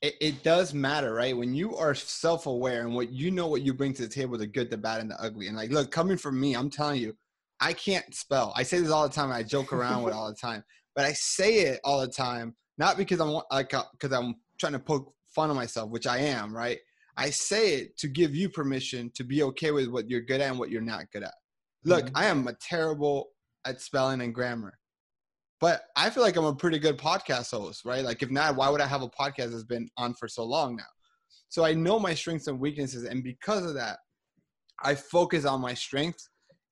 it, 0.01 0.15
it 0.21 0.43
does 0.43 0.73
matter 0.73 1.15
right? 1.15 1.37
When 1.37 1.53
you 1.53 1.77
are 1.77 1.95
self-aware 1.95 2.83
and 2.83 2.95
what 2.95 3.11
you 3.11 3.31
know 3.31 3.49
what 3.49 3.63
you 3.63 3.75
bring 3.75 3.93
to 3.95 4.03
the 4.03 4.09
table 4.09 4.39
the 4.39 4.47
good 4.47 4.71
the 4.71 4.79
bad 4.79 5.01
and 5.01 5.11
the 5.11 5.21
ugly 5.21 5.49
and 5.49 5.57
like 5.57 5.71
look 5.71 5.91
coming 5.91 6.17
from 6.17 6.41
me 6.41 6.55
i'm 6.55 6.71
telling 6.71 7.01
you 7.01 7.15
i 7.61 7.73
can't 7.73 8.15
spell. 8.15 8.53
I 8.57 8.63
say 8.63 8.79
this 8.79 8.91
all 8.91 9.09
the 9.09 9.15
time 9.15 9.33
i 9.33 9.43
joke 9.43 9.73
around 9.73 10.05
with 10.05 10.15
all 10.15 10.29
the 10.29 10.37
time 10.37 10.63
but 10.95 11.05
i 11.05 11.13
say 11.13 11.61
it 11.61 11.81
all 11.85 12.01
the 12.01 12.09
time 12.09 12.55
not 12.79 12.97
because 12.97 13.21
i'm 13.21 13.41
like 13.51 13.71
because 13.71 14.13
uh, 14.13 14.21
i'm 14.21 14.37
trying 14.59 14.75
to 14.75 14.79
poke 14.79 15.13
fun 15.35 15.51
of 15.51 15.57
myself 15.57 15.91
which 15.91 16.07
i 16.07 16.19
am 16.19 16.57
right 16.57 16.79
i 17.17 17.31
say 17.31 17.75
it 17.75 17.97
to 17.99 18.09
give 18.09 18.35
you 18.35 18.49
permission 18.49 19.11
to 19.15 19.25
be 19.25 19.43
okay 19.43 19.71
with 19.71 19.89
what 19.89 20.09
you're 20.09 20.21
good 20.21 20.41
at 20.41 20.51
and 20.51 20.59
what 20.59 20.71
you're 20.71 20.81
not 20.81 21.05
good 21.13 21.23
at 21.23 21.35
Look, 21.87 22.07
mm-hmm. 22.07 22.17
I 22.17 22.27
am 22.27 22.49
a 22.49 22.55
terrible 22.55 23.29
at 23.65 23.81
spelling 23.81 24.21
and 24.21 24.35
grammar, 24.35 24.77
but 25.61 25.83
I 25.97 26.11
feel 26.11 26.25
like 26.25 26.37
I'm 26.37 26.45
a 26.45 26.55
pretty 26.55 26.81
good 26.81 26.99
podcast 26.99 27.53
host, 27.53 27.85
right? 27.85 28.05
Like, 28.05 28.23
if 28.25 28.31
not, 28.31 28.57
why 28.57 28.69
would 28.69 28.81
I 28.81 28.89
have 28.89 29.03
a 29.03 29.09
podcast 29.09 29.53
that's 29.53 29.63
been 29.63 29.89
on 29.97 30.13
for 30.15 30.27
so 30.27 30.45
long 30.45 30.75
now? 30.75 30.83
So 31.49 31.65
I 31.65 31.75
know 31.75 32.01
my 32.01 32.13
strengths 32.13 32.49
and 32.49 32.59
weaknesses, 32.59 33.05
and 33.05 33.23
because 33.23 33.65
of 33.65 33.75
that, 33.75 33.99
I 34.83 34.97
focus 34.97 35.45
on 35.45 35.61
my 35.61 35.75
strengths 35.75 36.29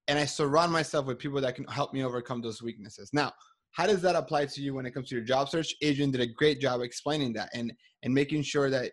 and 0.08 0.18
I 0.18 0.24
surround 0.24 0.72
myself 0.72 1.06
with 1.06 1.20
people 1.20 1.40
that 1.40 1.54
can 1.54 1.64
help 1.66 1.94
me 1.94 2.02
overcome 2.02 2.42
those 2.42 2.60
weaknesses. 2.60 3.08
Now, 3.12 3.32
how 3.70 3.86
does 3.86 4.02
that 4.02 4.16
apply 4.16 4.46
to 4.46 4.60
you 4.60 4.74
when 4.74 4.84
it 4.84 4.92
comes 4.92 5.08
to 5.10 5.14
your 5.14 5.24
job 5.24 5.48
search? 5.48 5.74
Adrian 5.80 6.10
did 6.10 6.20
a 6.20 6.26
great 6.26 6.60
job 6.60 6.80
explaining 6.80 7.32
that 7.34 7.50
and 7.54 7.72
and 8.02 8.12
making 8.12 8.42
sure 8.42 8.68
that 8.68 8.92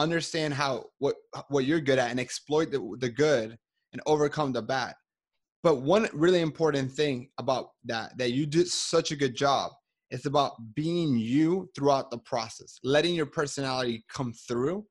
understand 0.00 0.54
how 0.54 0.86
what 0.98 1.16
what 1.48 1.64
you're 1.64 1.80
good 1.80 1.98
at 1.98 2.10
and 2.10 2.20
exploit 2.20 2.70
the, 2.70 2.96
the 2.98 3.08
good 3.08 3.56
and 3.92 4.02
overcome 4.06 4.52
the 4.52 4.62
bad. 4.62 4.94
But 5.62 5.82
one 5.82 6.08
really 6.12 6.40
important 6.40 6.90
thing 6.90 7.28
about 7.38 7.70
that, 7.84 8.16
that 8.16 8.32
you 8.32 8.46
did 8.46 8.66
such 8.68 9.10
a 9.10 9.16
good 9.16 9.36
job, 9.36 9.72
it's 10.10 10.26
about 10.26 10.52
being 10.74 11.18
you 11.18 11.68
throughout 11.76 12.10
the 12.10 12.18
process, 12.18 12.78
letting 12.82 13.14
your 13.14 13.26
personality 13.26 14.04
come 14.12 14.32
through 14.32 14.86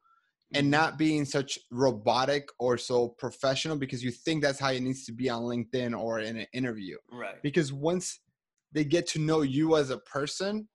and 0.54 0.66
mm-hmm. 0.66 0.72
not 0.72 0.98
being 0.98 1.25
such 1.25 1.58
robotic 1.72 2.50
or 2.60 2.78
so 2.78 3.10
professional 3.10 3.78
because 3.78 4.04
you 4.04 4.12
think 4.12 4.44
that's 4.44 4.60
how 4.60 4.72
it 4.72 4.82
needs 4.82 5.06
to 5.06 5.12
be 5.12 5.30
on 5.30 5.44
LinkedIn 5.44 5.98
or 6.00 6.20
in 6.20 6.38
an 6.38 6.48
interview. 6.54 6.98
Right. 7.12 7.42
Because 7.42 7.74
once 7.74 8.20
they 8.72 8.84
get 8.84 9.08
to 9.08 9.20
know 9.20 9.42
you 9.42 9.75
as 9.75 9.89
a 9.89 9.98
person, 9.98 10.68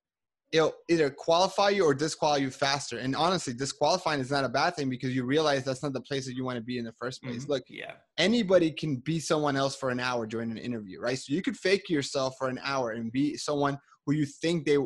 it'll 0.55 0.73
either 0.89 1.11
qualify 1.11 1.69
you 1.71 1.85
or 1.85 1.93
disqualify 1.93 2.41
you 2.41 2.49
faster. 2.49 2.99
And 2.99 3.17
honestly, 3.17 3.53
disqualifying 3.53 4.21
is 4.21 4.31
not 4.31 4.45
a 4.45 4.49
bad 4.49 4.77
thing 4.77 4.89
because 4.89 5.13
you 5.13 5.25
realize 5.25 5.65
that's 5.65 5.83
not 5.83 5.93
the 5.93 6.01
place 6.01 6.27
that 6.27 6.37
you 6.37 6.45
want 6.45 6.57
to 6.57 6.63
be 6.63 6.79
in 6.79 6.85
the 6.85 6.93
first 6.93 7.21
place. 7.25 7.43
Mm-hmm. 7.43 7.51
Look, 7.51 7.65
yeah, 7.69 7.95
anybody 8.19 8.71
can 8.71 8.97
be 8.99 9.19
someone 9.19 9.57
else 9.57 9.75
for 9.75 9.91
an 9.91 9.99
hour 9.99 10.29
during 10.29 10.53
an 10.53 10.57
interview, 10.57 11.01
right? 11.01 11.19
So 11.19 11.35
you 11.35 11.43
could 11.43 11.57
fake 11.57 11.91
yourself 11.91 12.37
for 12.39 12.49
an 12.49 12.61
hour 12.63 12.93
and 12.93 13.11
be 13.11 13.37
someone 13.37 13.77
who 14.07 14.15
you 14.15 14.25
think 14.25 14.65
they 14.65 14.79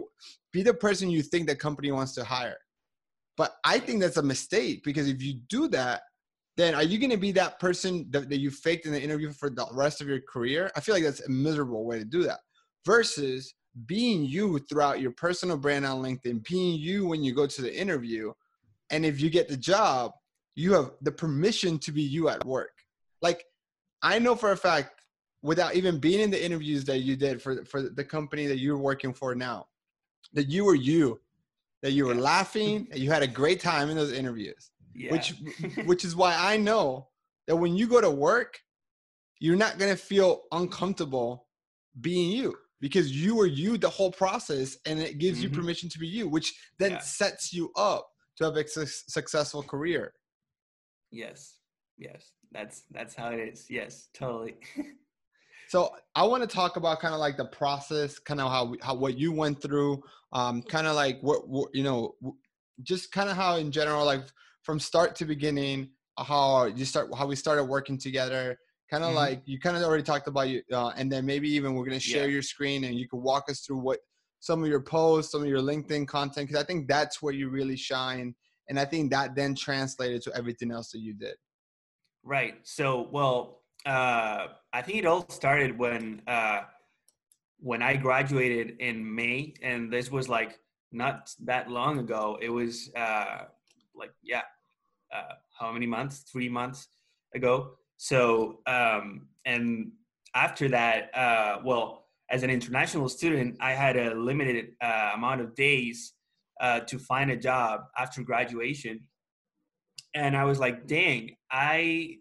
be 0.55 0.63
the 0.63 0.73
person 0.73 1.11
you 1.11 1.23
think 1.23 1.47
the 1.47 1.55
company 1.55 1.93
wants 1.93 2.15
to 2.15 2.25
hire. 2.25 2.57
But 3.37 3.53
I 3.63 3.79
think 3.79 4.01
that's 4.01 4.17
a 4.17 4.23
mistake 4.23 4.83
because 4.85 5.07
if 5.07 5.23
you 5.23 5.35
do 5.51 5.69
that, 5.69 6.01
then 6.57 6.75
are 6.75 6.83
you 6.83 6.99
going 6.99 7.11
to 7.11 7.19
be 7.19 7.33
that 7.33 7.61
person 7.61 8.07
that, 8.11 8.31
that 8.31 8.39
you 8.39 8.51
faked 8.51 8.87
in 8.87 8.93
the 8.93 9.03
interview 9.03 9.33
for 9.33 9.51
the 9.51 9.67
rest 9.73 10.01
of 10.01 10.09
your 10.09 10.21
career? 10.33 10.71
I 10.75 10.81
feel 10.81 10.95
like 10.95 11.05
that's 11.05 11.21
a 11.21 11.31
miserable 11.31 11.85
way 11.85 11.99
to 11.99 12.07
do 12.07 12.23
that. 12.23 12.41
Versus 12.87 13.53
being 13.87 14.25
you 14.25 14.59
throughout 14.59 15.01
your 15.01 15.13
personal 15.13 15.57
brand 15.57 15.87
on 15.87 16.03
LinkedIn, 16.03 16.47
being 16.49 16.79
you 16.79 17.07
when 17.07 17.23
you 17.23 17.35
go 17.35 17.47
to 17.47 17.63
the 17.63 17.75
interview. 17.75 18.33
And 18.91 19.05
if 19.05 19.21
you 19.21 19.31
get 19.31 19.49
the 19.49 19.57
job, 19.57 20.13
you 20.55 20.73
have 20.73 20.91
the 21.03 21.13
permission 21.13 21.79
to 21.81 21.93
be 21.93 22.03
you 22.03 22.29
at 22.29 22.45
work. 22.45 22.73
Like 23.23 23.45
I 24.03 24.19
know 24.19 24.35
for 24.35 24.53
a 24.53 24.57
fact, 24.57 25.03
without 25.43 25.75
even 25.75 25.99
being 25.99 26.21
in 26.21 26.31
the 26.31 26.45
interviews 26.45 26.85
that 26.87 26.99
you 26.99 27.17
did 27.17 27.41
for, 27.41 27.65
for 27.65 27.83
the 27.83 28.05
company 28.05 28.47
that 28.47 28.59
you're 28.59 28.79
working 28.79 29.15
for 29.15 29.35
now, 29.35 29.67
that 30.33 30.49
you 30.49 30.65
were 30.65 30.75
you, 30.75 31.21
that 31.83 31.93
you 31.93 32.07
were 32.07 32.15
yeah. 32.15 32.21
laughing, 32.21 32.89
that 32.91 32.99
you 32.99 33.11
had 33.11 33.23
a 33.23 33.27
great 33.27 33.61
time 33.61 33.89
in 33.91 33.97
those 33.97 34.13
interviews. 34.13 34.71
Yeah. 34.95 35.13
Which 35.13 35.35
which 35.85 36.05
is 36.05 36.17
why 36.17 36.35
I 36.37 36.57
know 36.57 37.09
that 37.47 37.57
when 37.57 37.77
you 37.77 37.87
go 37.87 38.01
to 38.01 38.11
work, 38.11 38.59
you're 39.39 39.57
not 39.57 39.79
gonna 39.79 39.97
feel 39.97 40.43
uncomfortable 40.51 41.47
being 42.01 42.31
you 42.31 42.57
because 42.81 43.11
you 43.11 43.41
are 43.41 43.47
you 43.47 43.77
the 43.77 43.89
whole 43.89 44.13
process 44.13 44.77
and 44.87 44.99
it 45.01 45.19
gives 45.19 45.39
mm-hmm. 45.39 45.55
you 45.55 45.61
permission 45.61 45.89
to 45.89 45.99
be 45.99 46.07
you 46.07 46.29
which 46.29 46.55
then 46.79 46.93
yeah. 46.93 46.99
sets 46.99 47.53
you 47.53 47.71
up 47.77 48.09
to 48.39 48.45
have 48.45 48.57
a 48.57 48.67
su- 48.69 48.87
successful 48.87 49.63
career. 49.63 50.13
Yes. 51.11 51.57
Yes. 51.99 52.33
That's 52.53 52.85
that's 52.91 53.15
how 53.15 53.31
it 53.31 53.41
is. 53.41 53.67
Yes. 53.69 54.09
Totally. 54.15 54.57
So 55.71 55.91
i 56.15 56.23
want 56.23 56.43
to 56.43 56.47
talk 56.47 56.77
about 56.77 56.99
kind 56.99 57.13
of 57.13 57.21
like 57.21 57.37
the 57.37 57.45
process 57.45 58.19
kind 58.19 58.41
of 58.41 58.51
how 58.51 58.75
how 58.81 58.95
what 58.95 59.19
you 59.19 59.33
went 59.33 59.61
through 59.61 60.03
um 60.33 60.63
kind 60.63 60.87
of 60.87 60.97
like 60.97 61.19
what, 61.21 61.47
what 61.47 61.69
you 61.75 61.83
know 61.83 62.15
just 62.83 63.13
kind 63.13 63.29
of 63.29 63.37
how 63.37 63.57
in 63.57 63.71
general 63.71 64.07
like 64.07 64.23
from 64.63 64.81
start 64.81 65.15
to 65.17 65.27
beginning 65.27 65.91
how 66.17 66.65
you 66.65 66.87
start 66.87 67.15
how 67.15 67.27
we 67.27 67.37
started 67.37 67.65
working 67.65 67.99
together 67.99 68.59
kind 68.91 69.05
of 69.05 69.11
mm-hmm. 69.11 69.19
like 69.19 69.43
you 69.45 69.59
kind 69.59 69.77
of 69.77 69.83
already 69.83 70.03
talked 70.03 70.29
about 70.29 70.49
you 70.49 70.63
uh, 70.73 70.93
and 70.97 71.11
then 71.11 71.25
maybe 71.27 71.49
even 71.49 71.75
we're 71.75 71.85
going 71.85 71.99
to 71.99 72.01
share 72.01 72.27
yeah. 72.27 72.33
your 72.33 72.43
screen 72.43 72.85
and 72.85 72.95
you 72.95 73.09
can 73.09 73.23
walk 73.23 73.45
us 73.51 73.61
through 73.61 73.79
what 73.79 73.99
some 74.41 74.63
of 74.63 74.69
your 74.69 74.81
posts 74.81 75.33
some 75.33 75.43
of 75.43 75.49
your 75.49 75.61
linkedin 75.61 76.07
content 76.07 76.49
because 76.49 76.63
i 76.63 76.67
think 76.67 76.89
that's 76.89 77.21
where 77.21 77.35
you 77.35 77.49
really 77.49 77.77
shine 77.77 78.35
and 78.69 78.79
i 78.79 78.85
think 78.85 79.11
that 79.11 79.35
then 79.35 79.55
translated 79.55 80.23
to 80.23 80.35
everything 80.35 80.71
else 80.71 80.91
that 80.91 81.01
you 81.01 81.13
did 81.13 81.35
right 82.23 82.55
so 82.63 83.09
well 83.13 83.63
uh, 83.87 84.47
i 84.73 84.83
think 84.83 84.99
it 84.99 85.07
all 85.07 85.29
started 85.29 85.79
when 85.79 86.23
uh, 86.27 86.61
when 87.61 87.83
i 87.83 87.95
graduated 87.95 88.77
in 88.81 89.15
may 89.15 89.53
and 89.63 89.93
this 89.93 90.11
was 90.11 90.29
like 90.29 90.59
not 90.93 91.31
that 91.45 91.71
long 91.71 91.99
ago 91.99 92.39
it 92.41 92.49
was 92.49 92.91
uh, 92.97 93.43
like 93.95 94.13
yeah 94.23 94.43
uh, 95.15 95.35
how 95.59 95.73
many 95.73 95.87
months 95.87 96.21
three 96.21 96.49
months 96.49 96.89
ago 97.35 97.73
so, 97.99 98.61
um, 98.67 99.27
and 99.45 99.91
after 100.35 100.69
that, 100.69 101.11
uh, 101.15 101.59
well, 101.65 102.07
as 102.31 102.45
an 102.45 102.51
international 102.51 103.09
student, 103.09 103.57
I 103.61 103.73
had 103.73 103.97
a 103.97 104.15
limited 104.15 104.69
uh, 104.81 105.13
amount 105.15 105.41
of 105.41 105.55
days 105.57 106.15
uh, 106.61 106.81
to 106.81 106.99
find 106.99 107.31
a 107.31 107.37
job 107.37 107.83
after 107.99 108.23
graduation. 108.23 109.01
And 110.15 110.37
I 110.37 110.45
was 110.45 110.61
like, 110.61 110.87
dang, 110.87 111.37
I 111.51 112.19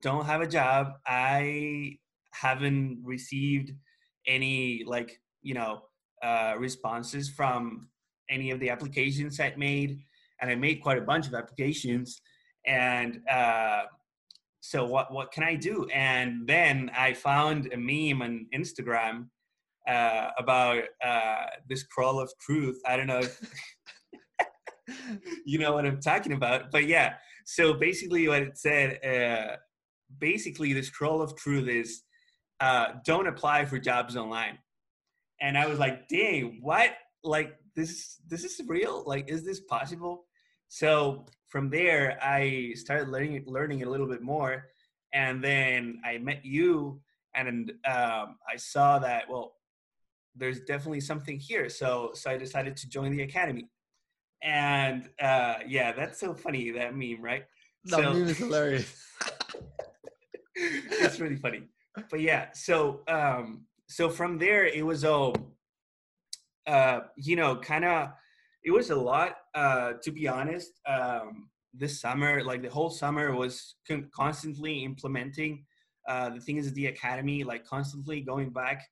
don't 0.00 0.24
have 0.24 0.40
a 0.40 0.46
job. 0.46 0.92
I 1.06 1.98
haven't 2.32 3.02
received 3.04 3.72
any, 4.26 4.84
like, 4.86 5.20
you 5.42 5.52
know, 5.52 5.82
uh, 6.22 6.54
responses 6.58 7.28
from 7.28 7.88
any 8.30 8.50
of 8.52 8.60
the 8.60 8.70
applications 8.70 9.38
I 9.38 9.52
made. 9.56 9.98
And 10.40 10.50
I 10.50 10.54
made 10.54 10.76
quite 10.76 10.96
a 10.96 11.02
bunch 11.02 11.26
of 11.26 11.34
applications. 11.34 12.22
And, 12.66 13.20
uh, 13.28 13.82
so 14.60 14.84
what 14.84 15.12
what 15.12 15.32
can 15.32 15.42
I 15.42 15.54
do? 15.54 15.86
And 15.92 16.46
then 16.46 16.90
I 16.96 17.14
found 17.14 17.72
a 17.72 17.76
meme 17.76 18.22
on 18.22 18.46
Instagram 18.54 19.26
uh, 19.88 20.30
about 20.38 20.84
uh, 21.04 21.46
this 21.68 21.80
scroll 21.80 22.20
of 22.20 22.30
truth. 22.40 22.80
I 22.86 22.96
don't 22.96 23.06
know 23.06 23.20
if 23.20 23.40
you 25.46 25.58
know 25.58 25.72
what 25.72 25.86
I'm 25.86 26.00
talking 26.00 26.32
about, 26.32 26.70
but 26.70 26.86
yeah. 26.86 27.14
So 27.46 27.74
basically, 27.74 28.28
what 28.28 28.42
it 28.42 28.58
said, 28.58 29.04
uh, 29.04 29.56
basically, 30.18 30.72
this 30.72 30.88
scroll 30.88 31.22
of 31.22 31.36
truth 31.36 31.68
is 31.68 32.02
uh, 32.60 32.88
don't 33.06 33.26
apply 33.26 33.64
for 33.64 33.78
jobs 33.78 34.16
online. 34.16 34.58
And 35.40 35.56
I 35.56 35.66
was 35.66 35.78
like, 35.78 36.06
dang, 36.08 36.58
what? 36.60 36.90
Like 37.24 37.56
this? 37.74 38.16
This 38.28 38.44
is 38.44 38.60
real? 38.66 39.04
Like, 39.06 39.30
is 39.30 39.42
this 39.42 39.60
possible? 39.60 40.26
So 40.70 41.26
from 41.48 41.68
there, 41.68 42.16
I 42.22 42.74
started 42.76 43.08
learning 43.08 43.42
learning 43.46 43.82
a 43.82 43.90
little 43.90 44.06
bit 44.06 44.22
more, 44.22 44.68
and 45.12 45.42
then 45.42 46.00
I 46.04 46.18
met 46.18 46.44
you, 46.44 47.00
and 47.34 47.72
um, 47.84 48.36
I 48.48 48.56
saw 48.56 49.00
that 49.00 49.28
well, 49.28 49.54
there's 50.36 50.60
definitely 50.60 51.00
something 51.00 51.40
here. 51.40 51.68
So 51.68 52.12
so 52.14 52.30
I 52.30 52.36
decided 52.36 52.76
to 52.76 52.88
join 52.88 53.10
the 53.10 53.22
academy, 53.24 53.68
and 54.44 55.08
uh, 55.20 55.56
yeah, 55.66 55.90
that's 55.90 56.20
so 56.20 56.34
funny 56.34 56.70
that 56.70 56.94
meme, 56.94 57.20
right? 57.20 57.44
That 57.86 57.96
so, 57.96 58.12
meme 58.12 58.28
is 58.28 58.38
hilarious. 58.38 58.94
it's 60.54 61.18
really 61.18 61.36
funny, 61.36 61.64
but 62.08 62.20
yeah. 62.20 62.52
So 62.52 63.00
um, 63.08 63.66
so 63.88 64.08
from 64.08 64.38
there, 64.38 64.66
it 64.66 64.86
was 64.86 65.04
all, 65.04 65.34
uh, 66.68 67.00
you 67.16 67.34
know, 67.34 67.56
kind 67.56 67.84
of. 67.84 68.10
It 68.62 68.70
was 68.70 68.90
a 68.90 68.96
lot, 68.96 69.36
uh, 69.54 69.94
to 70.02 70.10
be 70.10 70.28
honest. 70.28 70.72
Um, 70.86 71.48
this 71.72 72.00
summer, 72.00 72.42
like 72.42 72.62
the 72.62 72.70
whole 72.70 72.90
summer, 72.90 73.34
was 73.34 73.76
con- 73.86 74.10
constantly 74.14 74.84
implementing 74.84 75.64
uh, 76.08 76.30
the 76.30 76.40
things 76.40 76.66
at 76.66 76.74
the 76.74 76.86
academy, 76.86 77.44
like 77.44 77.64
constantly 77.64 78.20
going 78.20 78.50
back 78.50 78.86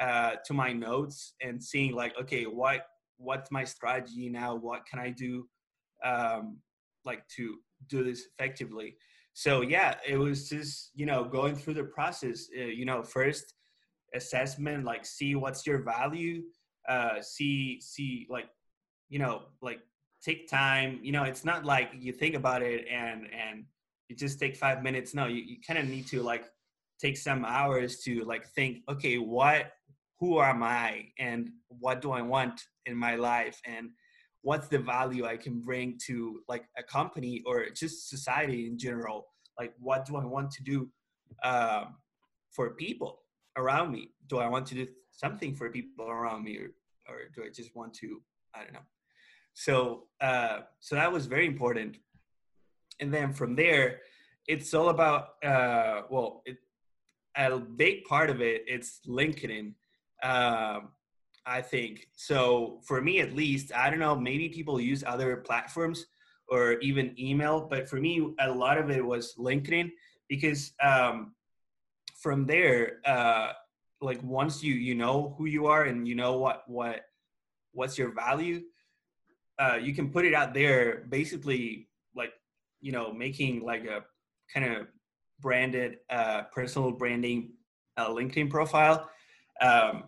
uh, 0.00 0.32
to 0.44 0.52
my 0.52 0.72
notes 0.72 1.34
and 1.40 1.62
seeing 1.62 1.94
like, 1.94 2.18
okay, 2.20 2.44
what 2.44 2.86
what's 3.18 3.50
my 3.50 3.64
strategy 3.64 4.28
now? 4.28 4.54
What 4.54 4.84
can 4.86 4.98
I 4.98 5.10
do, 5.10 5.48
um, 6.04 6.58
like 7.04 7.26
to 7.36 7.56
do 7.88 8.04
this 8.04 8.26
effectively? 8.38 8.96
So 9.32 9.62
yeah, 9.62 9.94
it 10.06 10.16
was 10.16 10.48
just 10.48 10.90
you 10.94 11.06
know 11.06 11.24
going 11.24 11.56
through 11.56 11.74
the 11.74 11.84
process. 11.84 12.48
Uh, 12.58 12.64
you 12.64 12.84
know, 12.84 13.02
first 13.02 13.54
assessment, 14.14 14.84
like 14.84 15.06
see 15.06 15.34
what's 15.34 15.66
your 15.66 15.78
value, 15.78 16.42
uh, 16.88 17.20
see 17.22 17.80
see 17.80 18.26
like 18.28 18.48
you 19.08 19.18
know 19.18 19.42
like 19.62 19.80
take 20.22 20.48
time. 20.48 20.98
You 21.02 21.12
know, 21.12 21.24
it's 21.24 21.44
not 21.44 21.64
like 21.64 21.90
you 21.98 22.12
think 22.12 22.34
about 22.34 22.62
it 22.62 22.86
and 22.90 23.26
and 23.32 23.64
you 24.08 24.16
just 24.16 24.38
take 24.38 24.56
five 24.56 24.82
minutes. 24.82 25.14
No, 25.14 25.26
you, 25.26 25.42
you 25.42 25.56
kind 25.66 25.78
of 25.78 25.88
need 25.88 26.06
to 26.08 26.22
like 26.22 26.44
take 27.00 27.16
some 27.16 27.44
hours 27.44 27.98
to 27.98 28.24
like 28.24 28.46
think 28.48 28.78
okay 28.88 29.16
what 29.16 29.72
who 30.18 30.40
am 30.40 30.62
i 30.62 31.06
and 31.18 31.50
what 31.68 32.00
do 32.00 32.10
i 32.10 32.22
want 32.22 32.60
in 32.86 32.96
my 32.96 33.16
life 33.16 33.60
and 33.66 33.90
what's 34.42 34.68
the 34.68 34.78
value 34.78 35.26
i 35.26 35.36
can 35.36 35.60
bring 35.60 35.98
to 36.06 36.40
like 36.48 36.64
a 36.78 36.82
company 36.82 37.42
or 37.46 37.66
just 37.74 38.08
society 38.08 38.66
in 38.66 38.78
general 38.78 39.26
like 39.58 39.74
what 39.78 40.06
do 40.06 40.16
i 40.16 40.24
want 40.24 40.50
to 40.50 40.62
do 40.62 40.88
um, 41.44 41.96
for 42.50 42.70
people 42.70 43.20
around 43.58 43.92
me 43.92 44.10
do 44.28 44.38
i 44.38 44.48
want 44.48 44.66
to 44.66 44.74
do 44.74 44.86
something 45.10 45.54
for 45.54 45.70
people 45.70 46.06
around 46.08 46.44
me 46.44 46.56
or, 46.56 46.70
or 47.08 47.18
do 47.34 47.42
i 47.44 47.50
just 47.54 47.74
want 47.76 47.92
to 47.92 48.22
i 48.54 48.62
don't 48.62 48.72
know 48.72 48.86
so 49.56 50.04
uh, 50.20 50.60
so 50.80 50.96
that 50.96 51.10
was 51.10 51.24
very 51.24 51.46
important. 51.46 51.96
And 53.00 53.12
then 53.12 53.32
from 53.32 53.56
there 53.56 54.00
it's 54.46 54.74
all 54.74 54.90
about 54.90 55.42
uh, 55.42 56.02
well 56.10 56.42
it, 56.44 56.58
a 57.36 57.58
big 57.58 58.04
part 58.04 58.30
of 58.30 58.40
it 58.40 58.64
it's 58.66 59.00
linkedin 59.08 59.72
um, 60.22 60.88
i 61.46 61.60
think. 61.62 62.08
So 62.16 62.80
for 62.84 63.00
me 63.00 63.20
at 63.20 63.34
least 63.34 63.72
i 63.74 63.88
don't 63.88 63.98
know 63.98 64.14
maybe 64.14 64.50
people 64.50 64.78
use 64.78 65.02
other 65.06 65.38
platforms 65.38 66.04
or 66.48 66.72
even 66.80 67.18
email 67.18 67.66
but 67.68 67.88
for 67.88 67.96
me 67.96 68.34
a 68.40 68.50
lot 68.50 68.76
of 68.76 68.90
it 68.90 69.04
was 69.04 69.34
linkedin 69.38 69.90
because 70.28 70.72
um, 70.82 71.34
from 72.22 72.44
there 72.44 72.98
uh, 73.06 73.52
like 74.02 74.22
once 74.22 74.62
you 74.62 74.74
you 74.74 74.94
know 74.94 75.34
who 75.38 75.46
you 75.46 75.66
are 75.66 75.84
and 75.84 76.06
you 76.06 76.14
know 76.14 76.36
what 76.36 76.62
what 76.68 77.06
what's 77.72 77.96
your 77.96 78.12
value 78.12 78.60
uh, 79.58 79.78
you 79.80 79.94
can 79.94 80.10
put 80.10 80.24
it 80.24 80.34
out 80.34 80.54
there 80.54 81.04
basically 81.08 81.88
like 82.14 82.32
you 82.80 82.92
know 82.92 83.12
making 83.12 83.64
like 83.64 83.84
a 83.84 84.04
kind 84.52 84.66
of 84.66 84.86
branded 85.40 85.98
uh, 86.10 86.42
personal 86.52 86.90
branding 86.90 87.52
uh, 87.96 88.08
LinkedIn 88.08 88.50
profile 88.50 89.08
um, 89.60 90.04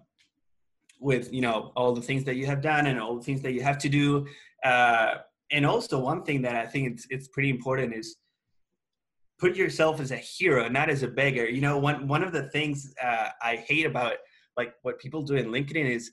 with 1.01 1.33
you 1.33 1.41
know 1.41 1.73
all 1.77 1.93
the 1.93 2.03
things 2.03 2.25
that 2.25 2.37
you 2.37 2.47
have 2.47 2.61
done 2.61 2.87
and 2.87 3.01
all 3.01 3.17
the 3.17 3.23
things 3.23 3.43
that 3.43 3.53
you 3.53 3.63
have 3.63 3.79
to 3.79 3.89
do. 3.89 4.27
Uh, 4.65 5.15
and 5.51 5.65
also 5.65 5.99
one 5.99 6.23
thing 6.25 6.43
that 6.43 6.57
I 6.57 6.67
think 6.67 6.93
it's 6.93 7.07
it's 7.11 7.29
pretty 7.29 7.51
important 7.51 7.95
is 7.95 8.17
put 9.39 9.57
yourself 9.57 10.01
as 10.01 10.11
a 10.11 10.17
hero, 10.17 10.69
not 10.69 10.91
as 10.91 11.03
a 11.03 11.09
beggar. 11.09 11.49
You 11.49 11.61
know, 11.61 11.79
one 11.79 12.07
one 12.09 12.23
of 12.23 12.33
the 12.33 12.49
things 12.51 12.93
uh, 13.03 13.29
I 13.43 13.57
hate 13.57 13.87
about 13.87 14.15
like 14.57 14.75
what 14.83 14.99
people 14.99 15.23
do 15.23 15.37
in 15.37 15.47
LinkedIn 15.47 15.89
is 15.89 16.11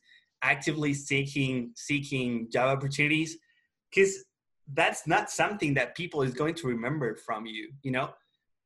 actively 0.52 0.94
seeking 0.94 1.72
seeking 1.76 2.48
job 2.52 2.78
opportunities 2.78 3.38
because 3.90 4.14
that's 4.74 5.08
not 5.08 5.30
something 5.30 5.74
that 5.74 5.96
people 5.96 6.22
is 6.22 6.34
going 6.34 6.56
to 6.56 6.68
remember 6.68 7.16
from 7.16 7.46
you. 7.46 7.72
You 7.82 7.92
know, 7.92 8.10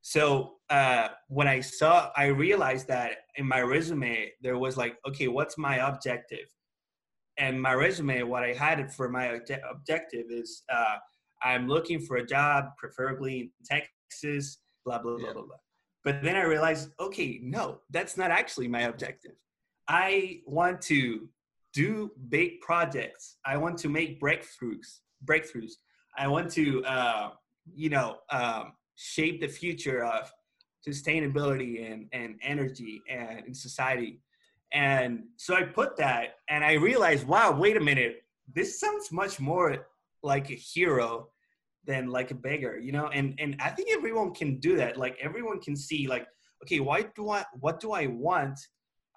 so 0.02 0.56
uh, 0.70 1.10
when 1.28 1.48
I 1.48 1.60
saw, 1.62 2.12
I 2.16 2.28
realized 2.28 2.88
that 2.88 3.12
in 3.36 3.48
my 3.48 3.62
resume 3.62 4.32
there 4.42 4.58
was 4.58 4.78
like, 4.78 4.98
okay, 5.08 5.28
what's 5.28 5.58
my 5.58 5.76
objective? 5.88 6.48
And 7.38 7.62
my 7.62 7.74
resume, 7.74 8.24
what 8.24 8.44
I 8.44 8.54
had 8.54 8.94
for 8.94 9.08
my 9.10 9.40
objective 9.72 10.26
is, 10.30 10.64
uh, 10.72 10.98
I'm 11.42 11.70
looking 11.70 12.02
for 12.02 12.18
a 12.18 12.26
job, 12.26 12.66
preferably 12.78 13.40
in 13.40 13.50
Texas, 13.66 14.58
blah 14.86 15.00
blah 15.00 15.18
blah 15.18 15.28
yeah. 15.28 15.34
blah 15.34 15.44
blah. 15.44 15.56
But 16.04 16.24
then 16.24 16.36
I 16.36 16.44
realized, 16.44 16.90
okay, 17.00 17.40
no, 17.42 17.80
that's 17.90 18.18
not 18.18 18.32
actually 18.32 18.68
my 18.68 18.84
objective. 18.84 19.36
I 19.88 20.42
want 20.46 20.82
to 20.84 21.30
do 21.74 22.12
big 22.30 22.62
projects. 22.62 23.38
I 23.46 23.58
want 23.58 23.78
to 23.80 23.90
make 23.90 24.20
breakthroughs. 24.20 25.00
Breakthroughs. 25.26 25.74
I 26.18 26.28
want 26.28 26.52
to, 26.54 26.84
uh, 26.86 27.30
you 27.74 27.90
know, 27.90 28.18
um, 28.32 28.74
shape 28.96 29.42
the 29.42 29.48
future 29.48 30.04
of 30.04 30.32
sustainability 30.88 31.92
and, 31.92 32.08
and 32.14 32.36
energy 32.42 33.02
and 33.10 33.46
in 33.48 33.54
society. 33.54 34.22
And 34.74 35.24
so 35.38 35.56
I 35.56 35.64
put 35.64 35.98
that 35.98 36.36
and 36.50 36.64
I 36.64 36.74
realized, 36.74 37.28
wow, 37.28 37.52
wait 37.52 37.78
a 37.78 37.80
minute, 37.80 38.24
this 38.54 38.80
sounds 38.80 39.12
much 39.12 39.40
more 39.40 39.88
like 40.24 40.50
a 40.50 40.56
hero 40.56 41.30
than 41.86 42.08
like 42.08 42.32
a 42.32 42.36
beggar, 42.36 42.78
you 42.78 42.92
know? 42.92 43.08
And 43.08 43.36
and 43.40 43.56
I 43.60 43.70
think 43.70 43.90
everyone 43.92 44.34
can 44.34 44.60
do 44.60 44.76
that. 44.78 44.98
Like 44.98 45.18
everyone 45.22 45.60
can 45.60 45.76
see 45.76 46.08
like, 46.08 46.28
okay, 46.64 46.80
why 46.80 47.04
do 47.16 47.30
I 47.30 47.46
what 47.60 47.80
do 47.80 47.92
I 47.94 48.08
want? 48.08 48.60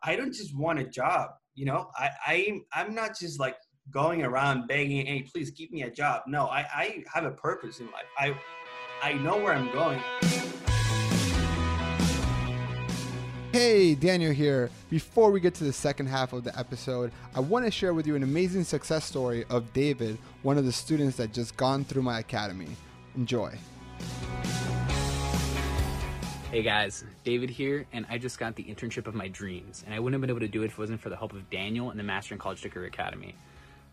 I 0.05 0.17
don't 0.17 0.33
just 0.33 0.57
want 0.57 0.79
a 0.79 0.85
job, 0.85 1.31
you 1.55 1.65
know? 1.65 1.91
I, 1.97 2.11
I 2.27 2.61
I'm 2.73 2.95
not 2.95 3.19
just 3.19 3.41
like 3.41 3.57
going 3.91 4.23
around 4.23 4.69
begging, 4.69 5.07
hey, 5.07 5.23
please 5.23 5.51
give 5.51 5.71
me 5.71 5.83
a 5.83 5.91
job. 5.91 6.23
No, 6.27 6.47
I, 6.47 6.67
I 6.75 7.05
have 7.12 7.25
a 7.25 7.33
purpose 7.33 7.81
in 7.81 7.87
life. 7.87 8.05
I 8.19 8.35
I 9.03 9.15
know 9.15 9.37
where 9.37 9.53
I'm 9.53 9.73
going. 9.73 10.01
Hey, 13.53 13.95
Daniel 13.95 14.33
here. 14.33 14.71
Before 14.88 15.31
we 15.31 15.38
get 15.38 15.53
to 15.57 15.65
the 15.65 15.73
second 15.75 16.07
half 16.07 16.33
of 16.33 16.43
the 16.43 16.59
episode, 16.59 17.12
I 17.35 17.41
want 17.41 17.67
to 17.67 17.71
share 17.71 17.93
with 17.93 18.07
you 18.07 18.17
an 18.17 18.23
amazing 18.23 18.65
success 18.65 19.05
story 19.05 19.45
of 19.51 19.71
David, 19.75 20.17
one 20.43 20.57
of 20.57 20.65
the 20.65 20.73
students 20.73 21.17
that 21.19 21.35
just 21.35 21.57
gone 21.59 21.85
through 21.85 22.03
my 22.03 22.21
academy. 22.21 22.69
Enjoy. 23.15 23.53
Hey 26.53 26.61
guys, 26.61 27.03
David 27.25 27.49
here, 27.49 27.87
and 27.95 28.05
I 28.11 28.19
just 28.19 28.38
got 28.38 28.57
the 28.57 28.65
internship 28.65 29.07
of 29.07 29.15
my 29.15 29.27
dreams, 29.29 29.83
and 29.87 29.95
I 29.95 29.99
wouldn't 29.99 30.12
have 30.12 30.21
been 30.21 30.29
able 30.29 30.41
to 30.41 30.49
do 30.49 30.61
it 30.61 30.67
if 30.67 30.73
it 30.73 30.79
wasn't 30.79 31.01
for 31.01 31.09
the 31.09 31.17
help 31.17 31.33
of 31.33 31.49
Daniel 31.49 31.88
and 31.88 31.99
the 31.99 32.05
Mastering 32.05 32.38
College 32.38 32.61
Degree 32.61 32.87
Academy. 32.87 33.35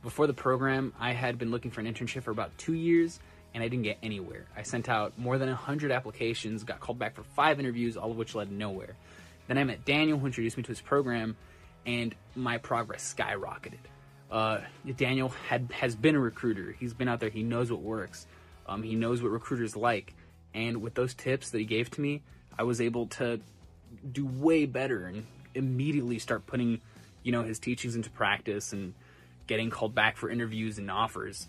Before 0.04 0.28
the 0.28 0.34
program, 0.34 0.94
I 1.00 1.14
had 1.14 1.38
been 1.38 1.52
looking 1.52 1.72
for 1.72 1.80
an 1.80 1.88
internship 1.88 2.24
for 2.24 2.32
about 2.32 2.52
two 2.58 2.74
years, 2.74 3.22
and 3.54 3.64
I 3.64 3.70
didn't 3.70 3.84
get 3.84 3.98
anywhere. 4.04 4.46
I 4.58 4.64
sent 4.64 4.90
out 4.90 5.18
more 5.18 5.38
than 5.38 5.48
100 5.48 5.90
applications, 5.90 6.66
got 6.66 6.82
called 6.82 7.00
back 7.00 7.16
for 7.16 7.24
five 7.24 7.62
interviews, 7.62 7.96
all 7.96 8.12
of 8.12 8.18
which 8.18 8.36
led 8.36 8.52
nowhere. 8.52 8.98
Then 9.48 9.58
I 9.58 9.64
met 9.64 9.86
Daniel, 9.86 10.20
who 10.20 10.26
introduced 10.26 10.58
me 10.58 10.64
to 10.64 10.68
his 10.68 10.82
program, 10.82 11.38
and 11.86 12.14
my 12.36 12.58
progress 12.58 13.16
skyrocketed. 13.18 13.80
Uh, 14.30 14.60
Daniel 14.98 15.30
had 15.48 15.72
has 15.72 15.96
been 15.96 16.16
a 16.16 16.20
recruiter. 16.20 16.76
He's 16.78 16.94
been 16.94 17.08
out 17.08 17.22
there. 17.22 17.30
He 17.30 17.42
knows 17.42 17.72
what 17.72 17.80
works. 17.80 18.28
Um, 18.68 18.84
he 18.84 18.96
knows 18.96 19.24
what 19.24 19.32
recruiters 19.32 19.78
like. 19.78 20.14
And 20.54 20.82
with 20.82 20.94
those 20.94 21.14
tips 21.14 21.52
that 21.52 21.60
he 21.60 21.64
gave 21.64 21.90
to 21.92 22.02
me, 22.02 22.22
I 22.60 22.64
was 22.64 22.82
able 22.82 23.08
to 23.08 23.40
do 24.12 24.26
way 24.26 24.66
better 24.66 25.06
and 25.06 25.26
immediately 25.56 26.20
start 26.20 26.46
putting, 26.46 26.82
you 27.24 27.32
know, 27.32 27.42
his 27.42 27.58
teachings 27.58 27.96
into 27.96 28.10
practice 28.10 28.74
and 28.74 28.94
getting 29.48 29.70
called 29.70 29.96
back 29.96 30.18
for 30.18 30.30
interviews 30.30 30.78
and 30.78 30.92
offers. 30.92 31.48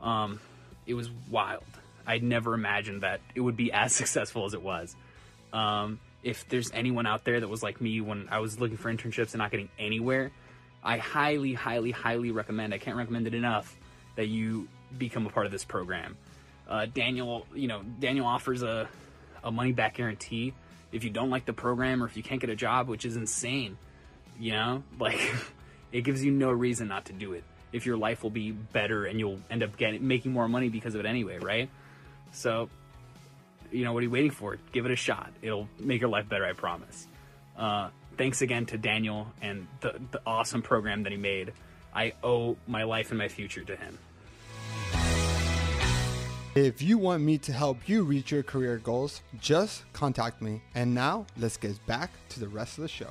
Um, 0.00 0.40
it 0.86 0.94
was 0.94 1.10
wild. 1.30 1.64
I'd 2.06 2.22
never 2.22 2.54
imagined 2.54 3.02
that 3.02 3.20
it 3.34 3.40
would 3.42 3.56
be 3.56 3.70
as 3.72 3.94
successful 3.94 4.46
as 4.46 4.54
it 4.54 4.62
was. 4.62 4.96
Um, 5.52 6.00
if 6.22 6.48
there's 6.48 6.72
anyone 6.72 7.06
out 7.06 7.24
there 7.24 7.38
that 7.38 7.48
was 7.48 7.62
like 7.62 7.82
me 7.82 8.00
when 8.00 8.26
I 8.30 8.40
was 8.40 8.58
looking 8.58 8.78
for 8.78 8.90
internships 8.90 9.32
and 9.32 9.38
not 9.38 9.50
getting 9.50 9.68
anywhere, 9.78 10.32
I 10.82 10.96
highly, 10.96 11.52
highly, 11.52 11.90
highly 11.90 12.30
recommend. 12.30 12.72
I 12.72 12.78
can't 12.78 12.96
recommend 12.96 13.26
it 13.26 13.34
enough 13.34 13.76
that 14.16 14.28
you 14.28 14.68
become 14.96 15.26
a 15.26 15.30
part 15.30 15.44
of 15.44 15.52
this 15.52 15.64
program. 15.64 16.16
Uh, 16.66 16.86
Daniel, 16.86 17.46
you 17.54 17.68
know, 17.68 17.82
Daniel 18.00 18.24
offers 18.24 18.62
a 18.62 18.88
a 19.44 19.50
money 19.50 19.72
back 19.72 19.94
guarantee 19.94 20.54
if 20.92 21.04
you 21.04 21.10
don't 21.10 21.30
like 21.30 21.44
the 21.44 21.52
program 21.52 22.02
or 22.02 22.06
if 22.06 22.16
you 22.16 22.22
can't 22.22 22.40
get 22.40 22.50
a 22.50 22.56
job, 22.56 22.88
which 22.88 23.04
is 23.04 23.16
insane. 23.16 23.76
You 24.38 24.52
know, 24.52 24.82
like 24.98 25.20
it 25.92 26.02
gives 26.02 26.24
you 26.24 26.30
no 26.30 26.50
reason 26.50 26.88
not 26.88 27.06
to 27.06 27.12
do 27.12 27.32
it 27.32 27.44
if 27.72 27.86
your 27.86 27.96
life 27.96 28.22
will 28.22 28.30
be 28.30 28.52
better 28.52 29.04
and 29.04 29.18
you'll 29.18 29.40
end 29.50 29.62
up 29.62 29.76
getting 29.76 30.06
making 30.06 30.32
more 30.32 30.48
money 30.48 30.68
because 30.68 30.94
of 30.94 31.00
it 31.00 31.06
anyway, 31.06 31.38
right? 31.38 31.68
So, 32.32 32.68
you 33.70 33.84
know, 33.84 33.92
what 33.92 34.00
are 34.00 34.04
you 34.04 34.10
waiting 34.10 34.30
for? 34.30 34.56
Give 34.72 34.84
it 34.84 34.92
a 34.92 34.96
shot. 34.96 35.32
It'll 35.42 35.68
make 35.78 36.00
your 36.00 36.10
life 36.10 36.28
better, 36.28 36.44
I 36.44 36.52
promise. 36.52 37.06
Uh, 37.56 37.90
thanks 38.16 38.42
again 38.42 38.66
to 38.66 38.78
Daniel 38.78 39.28
and 39.40 39.66
the, 39.80 40.00
the 40.10 40.20
awesome 40.26 40.62
program 40.62 41.04
that 41.04 41.12
he 41.12 41.18
made. 41.18 41.52
I 41.94 42.12
owe 42.22 42.56
my 42.66 42.84
life 42.84 43.10
and 43.10 43.18
my 43.18 43.28
future 43.28 43.64
to 43.64 43.76
him. 43.76 43.98
If 46.56 46.80
you 46.80 46.96
want 46.96 47.22
me 47.22 47.36
to 47.36 47.52
help 47.52 47.86
you 47.86 48.02
reach 48.02 48.30
your 48.30 48.42
career 48.42 48.78
goals, 48.78 49.20
just 49.38 49.84
contact 49.92 50.40
me. 50.40 50.62
And 50.74 50.94
now, 50.94 51.26
let's 51.36 51.58
get 51.58 51.84
back 51.84 52.10
to 52.30 52.40
the 52.40 52.48
rest 52.48 52.78
of 52.78 52.82
the 52.82 52.88
show. 52.88 53.10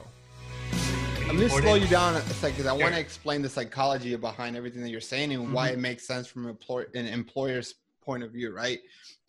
I'm 1.30 1.38
going 1.38 1.42
to 1.42 1.50
slow 1.50 1.76
you 1.76 1.86
down 1.86 2.16
a 2.16 2.22
second 2.22 2.58
because 2.58 2.66
I 2.66 2.74
want 2.74 2.96
to 2.96 3.00
explain 3.00 3.44
the 3.44 3.50
psychology 3.50 4.16
behind 4.16 4.56
everything 4.56 4.82
that 4.82 4.90
you're 4.90 5.00
saying 5.00 5.32
and 5.32 5.44
mm-hmm. 5.44 5.54
why 5.54 5.68
it 5.68 5.78
makes 5.78 6.08
sense 6.08 6.26
from 6.26 6.48
an 6.48 7.06
employer's 7.06 7.76
point 8.02 8.24
of 8.24 8.32
view, 8.32 8.52
right? 8.52 8.80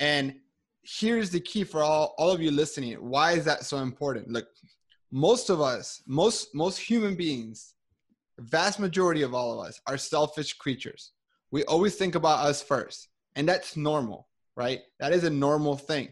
And 0.00 0.36
here's 0.82 1.28
the 1.28 1.40
key 1.40 1.62
for 1.64 1.82
all, 1.82 2.14
all 2.16 2.30
of 2.30 2.40
you 2.40 2.50
listening. 2.50 2.94
Why 2.94 3.32
is 3.32 3.44
that 3.44 3.66
so 3.66 3.76
important? 3.80 4.30
Look, 4.30 4.46
most 5.12 5.50
of 5.50 5.60
us, 5.60 6.00
most 6.06 6.54
most 6.54 6.78
human 6.78 7.16
beings, 7.16 7.74
vast 8.38 8.80
majority 8.80 9.20
of 9.20 9.34
all 9.34 9.60
of 9.60 9.68
us 9.68 9.78
are 9.86 9.98
selfish 9.98 10.54
creatures. 10.54 11.10
We 11.50 11.64
always 11.64 11.96
think 11.96 12.14
about 12.14 12.46
us 12.46 12.62
first. 12.62 13.08
And 13.36 13.48
that's 13.48 13.76
normal, 13.76 14.28
right? 14.56 14.80
That 14.98 15.12
is 15.12 15.24
a 15.24 15.30
normal 15.30 15.76
thing. 15.76 16.08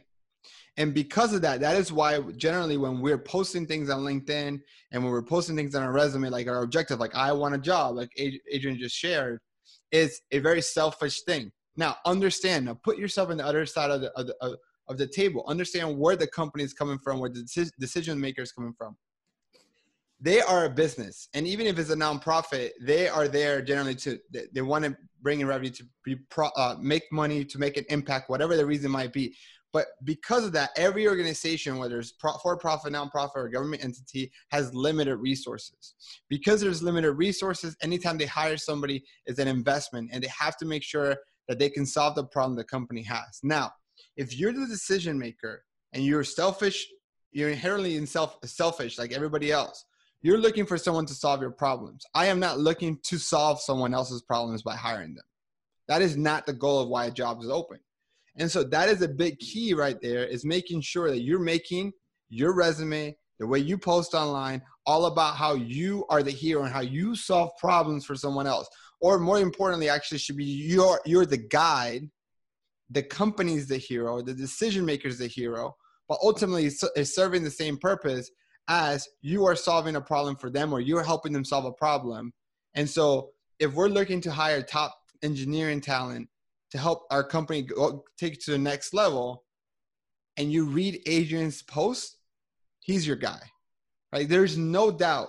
And 0.77 0.93
because 0.93 1.33
of 1.33 1.43
that, 1.43 1.61
that 1.61 1.77
is 1.77 1.93
why 1.93 2.21
generally 2.37 2.77
when 2.77 3.01
we're 3.01 3.19
posting 3.19 3.67
things 3.67 3.91
on 3.91 4.01
LinkedIn 4.01 4.61
and 4.93 5.03
when 5.03 5.13
we're 5.13 5.23
posting 5.23 5.57
things 5.57 5.75
on 5.75 5.83
our 5.83 5.93
resume, 5.93 6.29
like 6.29 6.49
our 6.49 6.63
objective, 6.63 6.99
like 6.99 7.15
I 7.15 7.33
want 7.33 7.55
a 7.55 7.59
job, 7.59 7.97
like 7.97 8.11
Adrian 8.17 8.79
just 8.79 8.97
shared, 8.97 9.41
is 9.93 10.21
a 10.33 10.41
very 10.41 10.61
selfish 10.61 11.23
thing. 11.23 11.51
Now, 11.77 11.97
understand, 12.05 12.67
now 12.67 12.79
put 12.83 12.99
yourself 12.99 13.31
on 13.31 13.37
the 13.39 13.47
other 13.47 13.67
side 13.67 13.91
of 13.91 14.01
the, 14.01 14.11
of 14.13 14.27
the, 14.27 14.59
of 14.89 14.99
the 14.99 15.07
table. 15.07 15.45
Understand 15.47 15.97
where 15.97 16.17
the 16.17 16.27
company 16.27 16.65
is 16.65 16.75
coming 16.75 16.99
from, 17.03 17.21
where 17.21 17.31
the 17.31 17.45
decision 17.79 18.21
maker 18.21 18.43
is 18.43 18.53
coming 18.53 18.75
from 18.77 18.97
they 20.21 20.41
are 20.41 20.65
a 20.65 20.71
business. 20.71 21.29
And 21.35 21.47
even 21.47 21.67
if 21.67 21.79
it's 21.79 21.91
a 21.91 21.97
nonprofit 21.97 22.71
they 22.81 23.09
are 23.09 23.29
there 23.29 23.61
generally 23.63 23.95
to 23.97 24.19
they, 24.33 24.45
they 24.53 24.63
want 24.63 24.85
to 24.85 24.97
bring 25.23 25.41
in 25.41 25.47
revenue 25.47 25.71
to 25.71 25.85
be 26.05 26.17
pro, 26.31 26.49
uh, 26.57 26.77
make 26.81 27.05
money 27.11 27.45
to 27.45 27.59
make 27.59 27.77
an 27.77 27.85
impact 27.89 28.31
whatever 28.31 28.57
the 28.57 28.67
reason 28.67 28.91
might 28.91 29.13
be. 29.13 29.37
But 29.73 29.87
because 30.05 30.45
of 30.45 30.53
that 30.53 30.71
every 30.77 31.09
organization 31.09 31.79
whether 31.79 31.99
it's 31.99 32.13
pro, 32.13 32.33
for 32.43 32.57
profit 32.57 32.93
nonprofit 32.93 33.37
or 33.37 33.49
government 33.49 33.85
entity 33.85 34.31
has 34.51 34.73
limited 34.75 35.17
resources. 35.17 35.95
Because 36.29 36.61
there's 36.61 36.83
limited 36.83 37.13
resources 37.13 37.77
anytime 37.83 38.19
they 38.19 38.27
hire 38.27 38.57
somebody 38.57 39.05
is 39.27 39.39
an 39.39 39.49
investment 39.49 40.11
and 40.13 40.23
they 40.23 40.31
have 40.39 40.57
to 40.59 40.65
make 40.65 40.83
sure 40.83 41.17
that 41.49 41.59
they 41.59 41.69
can 41.69 41.85
solve 41.85 42.15
the 42.15 42.25
problem 42.25 42.57
the 42.57 42.65
company 42.65 43.03
has. 43.03 43.41
Now 43.43 43.73
if 44.17 44.37
you're 44.37 44.53
the 44.53 44.67
decision 44.67 45.19
maker 45.19 45.65
and 45.93 46.05
you're 46.05 46.25
selfish 46.25 46.87
you're 47.33 47.51
inherently 47.51 47.97
in 47.97 48.07
self 48.07 48.39
selfish 48.45 48.97
like 48.97 49.13
everybody 49.13 49.51
else 49.51 49.85
you're 50.25 50.39
looking 50.39 50.65
for 50.65 50.79
someone 50.79 51.05
to 51.05 51.15
solve 51.15 51.43
your 51.43 51.51
problems. 51.51 52.07
I 52.15 52.27
am 52.27 52.41
not 52.41 52.59
looking 52.59 52.99
to 53.03 53.19
solve 53.19 53.61
someone 53.61 53.93
else's 53.93 54.23
problems 54.23 54.63
by 54.63 54.75
hiring 54.75 55.15
them. 55.15 55.25
That 55.87 56.01
is 56.01 56.17
not 56.17 56.47
the 56.47 56.55
goal 56.55 56.81
of 56.81 56.89
why 56.89 57.05
a 57.05 57.11
job 57.11 57.43
is 57.43 57.51
open. 57.51 57.79
And 58.37 58.51
so 58.51 58.65
that 58.65 58.89
is 58.89 59.03
a 59.03 59.09
big 59.09 59.39
key 59.39 59.75
right 59.75 60.01
there 60.01 60.25
is 60.25 60.43
making 60.47 60.81
sure 60.81 61.11
that 61.11 61.21
you're 61.21 61.39
making 61.39 61.93
your 62.31 62.55
resume, 62.55 63.15
the 63.39 63.47
way 63.47 63.59
you 63.59 63.77
post 63.77 64.15
online, 64.15 64.63
all 64.87 65.05
about 65.05 65.37
how 65.37 65.57
you 65.57 66.07
are 66.09 66.23
the 66.23 66.31
hero 66.31 66.63
and 66.65 66.73
how 66.73 66.81
you 66.81 67.15
solve 67.15 67.51
problems 67.59 68.07
for 68.07 68.15
someone 68.15 68.47
else. 68.47 68.67
Or 69.03 69.19
more 69.19 69.41
importantly, 69.41 69.91
actually 69.91 70.19
should 70.19 70.39
be 70.39 70.45
you're 70.45 71.03
you're 71.05 71.27
the 71.27 71.37
guide, 71.37 72.09
the 72.89 73.03
company's 73.03 73.69
the 73.69 73.77
hero, 73.77 74.23
the 74.23 74.33
decision 74.33 74.87
maker 74.87 75.09
is 75.09 75.19
the 75.19 75.27
hero, 75.27 75.77
but 76.09 76.19
ultimately 76.23 76.65
is 76.97 77.15
serving 77.15 77.45
the 77.45 77.51
same 77.51 77.77
purpose 77.77 78.31
as 78.69 79.09
you 79.21 79.45
are 79.45 79.57
solving 79.57 79.97
a 79.97 80.01
problem 80.01 80.37
for 80.37 80.51
them 80.51 80.73
or 80.73 80.81
you're 80.81 81.03
helping 81.03 81.33
them 81.33 81.45
solve 81.45 81.65
a 81.65 81.73
problem. 81.73 82.33
And 82.75 82.89
so 82.89 83.31
if 83.59 83.75
we're 83.75 83.89
looking 83.89 84.21
to 84.23 84.31
hire 84.31 84.63
top 84.63 84.95
engineering 85.23 85.81
talent 85.81 86.29
to 86.71 86.79
help 86.79 87.07
our 87.11 87.23
company 87.23 87.63
go, 87.63 88.05
take 88.19 88.35
it 88.35 88.43
to 88.43 88.51
the 88.51 88.59
next 88.59 88.95
level, 88.95 89.45
and 90.37 90.51
you 90.51 90.65
read 90.67 91.01
Adrian's 91.07 91.63
post, 91.63 92.17
he's 92.81 93.07
your 93.07 93.17
guy. 93.17 93.41
Right? 94.13 94.29
There's 94.29 94.59
no 94.59 94.91
doubt 94.91 95.29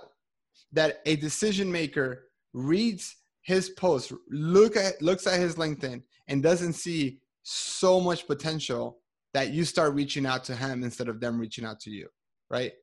that 0.72 1.02
a 1.06 1.16
decision 1.16 1.72
maker 1.72 2.28
reads 2.54 3.16
his 3.42 3.70
post, 3.70 4.12
look 4.30 4.76
at 4.76 5.02
looks 5.02 5.28
at 5.28 5.40
his 5.40 5.56
LinkedIn, 5.56 6.02
and 6.28 6.42
doesn't 6.42 6.74
see 6.74 7.20
so 7.44 8.00
much 8.00 8.26
potential 8.26 8.98
that 9.34 9.52
you 9.52 9.66
start 9.66 9.94
reaching 9.94 10.26
out 10.26 10.44
to 10.46 10.56
him 10.56 10.84
instead 10.84 11.10
of 11.10 11.20
them 11.20 11.40
reaching 11.40 11.66
out 11.66 11.80
to 11.82 11.92
you. 11.92 12.08
Right? 12.50 12.74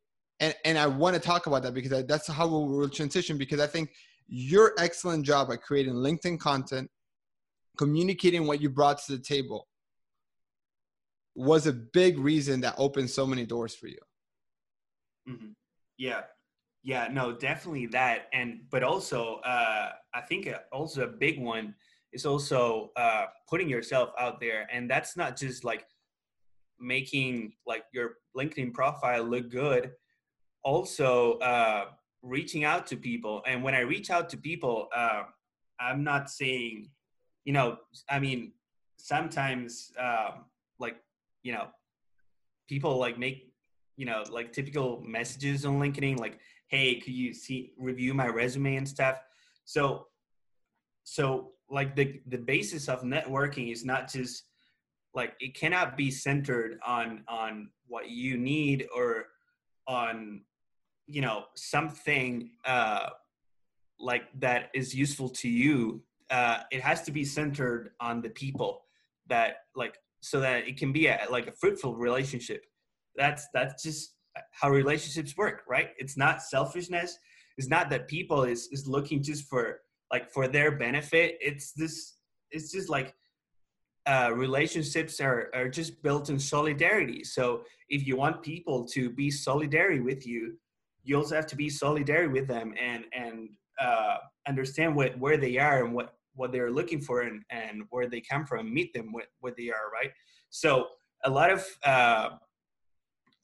And 0.42 0.54
and 0.64 0.76
I 0.76 0.86
want 0.88 1.14
to 1.14 1.20
talk 1.20 1.46
about 1.46 1.62
that 1.62 1.72
because 1.72 2.04
that's 2.04 2.26
how 2.26 2.48
we'll 2.48 2.88
transition. 2.88 3.38
Because 3.38 3.60
I 3.60 3.66
think 3.66 3.90
your 4.26 4.74
excellent 4.76 5.24
job 5.24 5.50
at 5.52 5.62
creating 5.62 5.94
LinkedIn 5.94 6.38
content, 6.40 6.90
communicating 7.78 8.46
what 8.46 8.60
you 8.60 8.68
brought 8.68 8.98
to 9.04 9.12
the 9.12 9.22
table, 9.22 9.68
was 11.34 11.66
a 11.66 11.72
big 11.72 12.18
reason 12.18 12.60
that 12.62 12.74
opened 12.76 13.08
so 13.08 13.24
many 13.24 13.46
doors 13.46 13.74
for 13.74 13.86
you. 13.86 13.98
Mm-hmm. 15.28 15.52
Yeah, 15.96 16.22
yeah, 16.82 17.08
no, 17.10 17.32
definitely 17.32 17.86
that, 17.86 18.26
and 18.32 18.62
but 18.68 18.82
also 18.82 19.36
uh, 19.44 19.90
I 20.12 20.20
think 20.22 20.52
also 20.72 21.04
a 21.04 21.08
big 21.08 21.40
one 21.40 21.74
is 22.12 22.26
also 22.26 22.90
uh, 22.96 23.26
putting 23.48 23.68
yourself 23.68 24.10
out 24.18 24.40
there, 24.40 24.66
and 24.72 24.90
that's 24.90 25.16
not 25.16 25.36
just 25.36 25.62
like 25.62 25.86
making 26.80 27.52
like 27.64 27.84
your 27.94 28.14
LinkedIn 28.36 28.74
profile 28.74 29.22
look 29.22 29.48
good 29.48 29.92
also 30.64 31.38
uh, 31.38 31.86
reaching 32.22 32.64
out 32.64 32.86
to 32.88 32.96
people. 32.96 33.42
And 33.46 33.62
when 33.62 33.74
I 33.74 33.80
reach 33.80 34.10
out 34.10 34.28
to 34.30 34.36
people, 34.36 34.88
uh, 34.94 35.24
I'm 35.80 36.04
not 36.04 36.30
saying, 36.30 36.88
you 37.44 37.52
know, 37.52 37.78
I 38.08 38.18
mean, 38.18 38.52
sometimes 38.98 39.92
um, 39.98 40.44
like, 40.78 40.96
you 41.42 41.52
know, 41.52 41.68
people 42.68 42.96
like 42.98 43.18
make, 43.18 43.52
you 43.96 44.06
know, 44.06 44.22
like 44.30 44.52
typical 44.52 45.02
messages 45.06 45.64
on 45.64 45.78
LinkedIn, 45.78 46.18
like, 46.18 46.38
hey, 46.68 47.00
could 47.00 47.12
you 47.12 47.34
see 47.34 47.72
review 47.76 48.14
my 48.14 48.28
resume 48.28 48.76
and 48.76 48.88
stuff? 48.88 49.18
So, 49.64 50.06
so 51.04 51.52
like 51.68 51.96
the 51.96 52.20
the 52.26 52.38
basis 52.38 52.88
of 52.88 53.02
networking 53.02 53.72
is 53.72 53.84
not 53.84 54.10
just 54.10 54.44
like 55.14 55.34
it 55.40 55.54
cannot 55.54 55.96
be 55.96 56.10
centered 56.10 56.78
on 56.86 57.24
on 57.28 57.70
what 57.86 58.10
you 58.10 58.36
need 58.36 58.86
or 58.94 59.26
on 59.88 60.42
you 61.06 61.20
know 61.20 61.44
something 61.54 62.50
uh, 62.64 63.08
like 63.98 64.24
that 64.38 64.70
is 64.74 64.94
useful 64.94 65.28
to 65.28 65.48
you 65.48 66.02
uh, 66.32 66.62
it 66.70 66.80
has 66.80 67.02
to 67.02 67.12
be 67.12 67.24
centered 67.24 67.90
on 68.00 68.22
the 68.22 68.30
people 68.30 68.82
that 69.28 69.56
like 69.76 69.98
so 70.20 70.40
that 70.40 70.66
it 70.66 70.78
can 70.78 70.92
be 70.92 71.06
a, 71.06 71.18
like 71.30 71.46
a 71.46 71.52
fruitful 71.52 71.94
relationship. 71.94 72.64
That's 73.16 73.46
that's 73.52 73.82
just 73.82 74.14
how 74.52 74.70
relationships 74.70 75.36
work 75.36 75.62
right? 75.68 75.90
It's 75.98 76.16
not 76.16 76.42
selfishness. 76.42 77.18
It's 77.58 77.68
not 77.68 77.90
that 77.90 78.08
people 78.08 78.44
is 78.44 78.68
is 78.72 78.86
looking 78.86 79.22
just 79.22 79.48
for 79.48 79.80
like 80.10 80.32
for 80.32 80.48
their 80.48 80.70
benefit. 80.72 81.36
It's 81.40 81.72
this 81.72 82.14
it's 82.50 82.72
just 82.72 82.88
like 82.88 83.14
uh, 84.06 84.32
relationships 84.34 85.20
are, 85.20 85.50
are 85.54 85.68
just 85.68 86.02
built 86.02 86.28
in 86.28 86.38
solidarity. 86.38 87.22
So 87.22 87.62
if 87.88 88.06
you 88.06 88.16
want 88.16 88.42
people 88.42 88.84
to 88.86 89.10
be 89.10 89.30
solidary 89.30 90.02
with 90.02 90.26
you 90.26 90.56
you 91.04 91.16
also 91.16 91.34
have 91.34 91.46
to 91.46 91.56
be 91.56 91.68
solidary 91.68 92.30
with 92.30 92.46
them 92.46 92.74
and 92.80 93.04
and 93.12 93.48
uh, 93.80 94.16
understand 94.46 94.94
what 94.94 95.18
where 95.18 95.36
they 95.36 95.58
are 95.58 95.84
and 95.84 95.94
what 95.94 96.14
what 96.34 96.50
they're 96.50 96.70
looking 96.70 97.00
for 97.00 97.22
and, 97.22 97.42
and 97.50 97.82
where 97.90 98.08
they 98.08 98.20
come 98.20 98.46
from 98.46 98.72
meet 98.72 98.92
them 98.92 99.12
what 99.12 99.26
what 99.40 99.56
they 99.56 99.68
are 99.68 99.90
right? 99.92 100.10
So 100.50 100.88
a 101.24 101.30
lot 101.30 101.50
of 101.50 101.64
uh, 101.84 102.30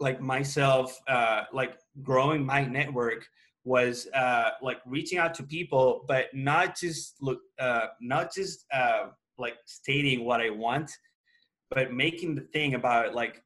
like 0.00 0.20
myself 0.20 0.98
uh, 1.08 1.44
like 1.52 1.78
growing 2.02 2.44
my 2.44 2.64
network 2.64 3.26
was 3.64 4.08
uh, 4.14 4.50
like 4.62 4.78
reaching 4.86 5.18
out 5.18 5.34
to 5.34 5.42
people 5.42 6.04
but 6.08 6.26
not 6.32 6.76
just 6.76 7.16
look 7.20 7.40
uh, 7.58 7.86
not 8.00 8.32
just 8.32 8.64
uh, 8.72 9.06
like 9.38 9.56
stating 9.66 10.24
what 10.24 10.40
i 10.40 10.50
want 10.50 10.90
but 11.70 11.92
making 11.92 12.34
the 12.34 12.40
thing 12.52 12.74
about 12.74 13.14
like 13.14 13.42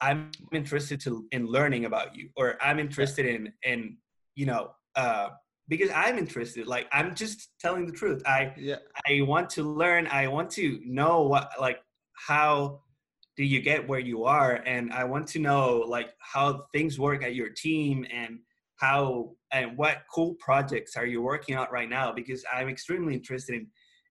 I'm 0.00 0.30
interested 0.52 1.00
to 1.02 1.26
in 1.32 1.46
learning 1.46 1.84
about 1.84 2.16
you, 2.16 2.30
or 2.36 2.56
I'm 2.60 2.78
interested 2.78 3.26
in 3.26 3.52
in 3.62 3.96
you 4.34 4.46
know 4.46 4.70
uh, 4.96 5.30
because 5.68 5.90
I'm 5.94 6.18
interested. 6.18 6.66
Like 6.66 6.88
I'm 6.92 7.14
just 7.14 7.50
telling 7.60 7.86
the 7.86 7.92
truth. 7.92 8.22
I 8.26 8.54
yeah. 8.56 8.76
I 9.06 9.22
want 9.22 9.50
to 9.50 9.62
learn. 9.62 10.06
I 10.06 10.28
want 10.28 10.50
to 10.52 10.80
know 10.84 11.22
what 11.22 11.50
like 11.60 11.78
how 12.12 12.82
do 13.36 13.44
you 13.44 13.60
get 13.60 13.86
where 13.86 14.00
you 14.00 14.24
are, 14.24 14.62
and 14.66 14.92
I 14.92 15.04
want 15.04 15.26
to 15.28 15.38
know 15.38 15.84
like 15.86 16.10
how 16.18 16.66
things 16.72 16.98
work 16.98 17.22
at 17.22 17.34
your 17.34 17.50
team 17.50 18.06
and 18.12 18.38
how 18.76 19.34
and 19.52 19.76
what 19.76 20.02
cool 20.12 20.34
projects 20.38 20.96
are 20.96 21.06
you 21.06 21.20
working 21.20 21.56
on 21.56 21.66
right 21.72 21.88
now 21.88 22.12
because 22.12 22.44
I'm 22.52 22.68
extremely 22.68 23.14
interested 23.14 23.56
in 23.56 23.66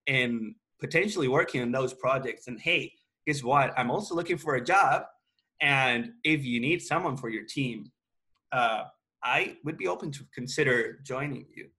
in 0.07 0.55
potentially 0.79 1.27
working 1.27 1.61
on 1.61 1.71
those 1.71 1.93
projects. 1.93 2.47
And 2.47 2.59
hey, 2.59 2.93
guess 3.25 3.43
what? 3.43 3.73
I'm 3.77 3.91
also 3.91 4.15
looking 4.15 4.37
for 4.37 4.55
a 4.55 4.63
job 4.63 5.03
and 5.61 6.13
if 6.23 6.45
you 6.45 6.59
need 6.59 6.81
someone 6.81 7.17
for 7.17 7.29
your 7.29 7.43
team, 7.45 7.91
uh, 8.51 8.83
I 9.23 9.57
would 9.63 9.77
be 9.77 9.87
open 9.87 10.11
to 10.11 10.23
consider 10.33 10.99
joining 11.03 11.45
you. 11.55 11.69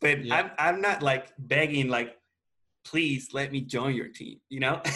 But 0.00 0.24
Yeah. 0.24 0.36
I'm 0.36 0.50
I'm 0.58 0.80
not 0.80 1.02
like 1.02 1.32
begging 1.38 1.88
like, 1.88 2.16
please 2.84 3.32
let 3.32 3.52
me 3.52 3.60
join 3.60 3.94
your 3.94 4.08
team. 4.08 4.40
You 4.48 4.60
know? 4.60 4.82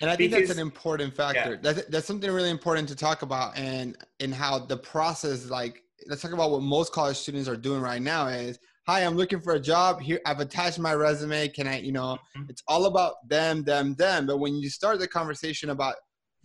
And 0.00 0.08
I 0.08 0.14
think 0.14 0.30
that's 0.30 0.50
an 0.50 0.60
important 0.60 1.12
factor. 1.12 1.58
That's 1.60 1.84
that's 1.86 2.06
something 2.06 2.30
really 2.30 2.50
important 2.50 2.88
to 2.88 2.94
talk 2.94 3.22
about, 3.22 3.58
and 3.58 3.96
and 4.20 4.32
how 4.32 4.60
the 4.60 4.76
process. 4.76 5.50
Like, 5.50 5.82
let's 6.06 6.22
talk 6.22 6.32
about 6.32 6.52
what 6.52 6.62
most 6.62 6.92
college 6.92 7.16
students 7.16 7.48
are 7.48 7.56
doing 7.56 7.80
right 7.80 8.00
now. 8.00 8.28
Is 8.28 8.60
hi, 8.86 9.00
I'm 9.00 9.16
looking 9.16 9.40
for 9.40 9.54
a 9.54 9.58
job. 9.60 10.00
Here, 10.00 10.20
I've 10.24 10.38
attached 10.38 10.78
my 10.78 10.94
resume. 10.94 11.48
Can 11.48 11.66
I, 11.66 11.80
you 11.80 11.90
know, 11.90 12.16
Mhm. 12.36 12.48
it's 12.48 12.62
all 12.68 12.86
about 12.86 13.28
them, 13.28 13.64
them, 13.64 13.96
them. 13.96 14.26
But 14.26 14.38
when 14.38 14.54
you 14.54 14.70
start 14.70 15.00
the 15.00 15.08
conversation 15.08 15.70
about 15.70 15.96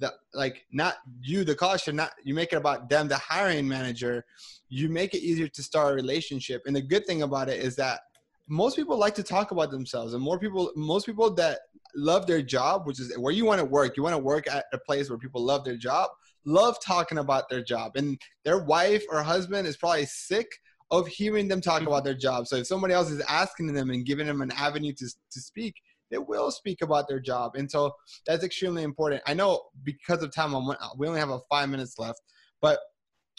the 0.03 0.13
like, 0.33 0.65
not 0.71 0.95
you, 1.21 1.43
the 1.43 1.55
college 1.55 1.87
not 1.87 2.11
you 2.23 2.33
make 2.33 2.53
it 2.53 2.57
about 2.57 2.89
them, 2.89 3.07
the 3.07 3.17
hiring 3.17 3.67
manager. 3.67 4.25
You 4.69 4.89
make 4.89 5.13
it 5.13 5.21
easier 5.21 5.47
to 5.47 5.63
start 5.63 5.93
a 5.93 5.95
relationship. 5.95 6.63
And 6.65 6.75
the 6.75 6.81
good 6.81 7.05
thing 7.05 7.21
about 7.23 7.49
it 7.49 7.59
is 7.59 7.75
that 7.77 8.01
most 8.47 8.75
people 8.75 8.97
like 8.97 9.15
to 9.15 9.23
talk 9.23 9.51
about 9.51 9.71
themselves, 9.71 10.13
and 10.13 10.21
more 10.21 10.37
people, 10.37 10.71
most 10.75 11.05
people 11.05 11.33
that 11.35 11.59
love 11.95 12.27
their 12.27 12.41
job, 12.41 12.85
which 12.85 12.99
is 12.99 13.17
where 13.17 13.33
you 13.33 13.45
want 13.45 13.59
to 13.59 13.65
work. 13.65 13.95
You 13.95 14.03
want 14.03 14.15
to 14.15 14.21
work 14.21 14.45
at 14.47 14.65
a 14.73 14.77
place 14.77 15.09
where 15.09 15.17
people 15.17 15.41
love 15.41 15.63
their 15.63 15.77
job, 15.77 16.09
love 16.45 16.77
talking 16.83 17.19
about 17.19 17.49
their 17.49 17.63
job. 17.63 17.95
And 17.95 18.19
their 18.43 18.63
wife 18.63 19.03
or 19.09 19.21
husband 19.23 19.67
is 19.67 19.77
probably 19.77 20.05
sick 20.05 20.47
of 20.91 21.07
hearing 21.07 21.47
them 21.47 21.61
talk 21.61 21.79
mm-hmm. 21.79 21.87
about 21.87 22.03
their 22.03 22.13
job. 22.13 22.47
So 22.47 22.57
if 22.57 22.67
somebody 22.67 22.93
else 22.93 23.09
is 23.09 23.23
asking 23.29 23.73
them 23.73 23.89
and 23.89 24.05
giving 24.05 24.27
them 24.27 24.41
an 24.41 24.51
avenue 24.51 24.93
to, 24.93 25.05
to 25.05 25.39
speak, 25.39 25.75
they 26.13 26.19
will 26.19 26.51
speak 26.51 26.81
about 26.81 27.07
their 27.07 27.19
job. 27.19 27.55
And 27.55 27.69
so 27.69 27.95
that's 28.27 28.43
extremely 28.43 28.83
important. 28.83 29.23
I 29.25 29.33
know 29.33 29.63
because 29.83 30.21
of 30.21 30.33
time, 30.33 30.53
I'm, 30.53 30.75
we 30.97 31.07
only 31.07 31.19
have 31.19 31.31
a 31.31 31.39
five 31.49 31.69
minutes 31.69 31.97
left, 31.97 32.21
but 32.61 32.79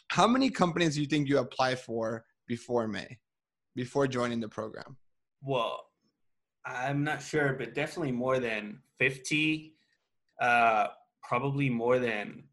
how 0.08 0.26
many 0.26 0.50
companies 0.50 0.96
do 0.96 1.00
you 1.00 1.06
think 1.06 1.28
you 1.28 1.38
apply 1.38 1.76
for 1.76 2.24
before 2.46 2.88
May, 2.88 3.18
before 3.74 4.06
joining 4.06 4.40
the 4.40 4.48
program? 4.48 4.96
well, 5.44 5.84
I'm 6.64 7.04
not 7.04 7.22
sure, 7.22 7.52
but 7.52 7.74
definitely 7.74 8.12
more 8.12 8.38
than 8.38 8.80
50, 8.98 9.74
uh, 10.40 10.86
probably 11.22 11.68
more 11.68 11.98
than 11.98 12.44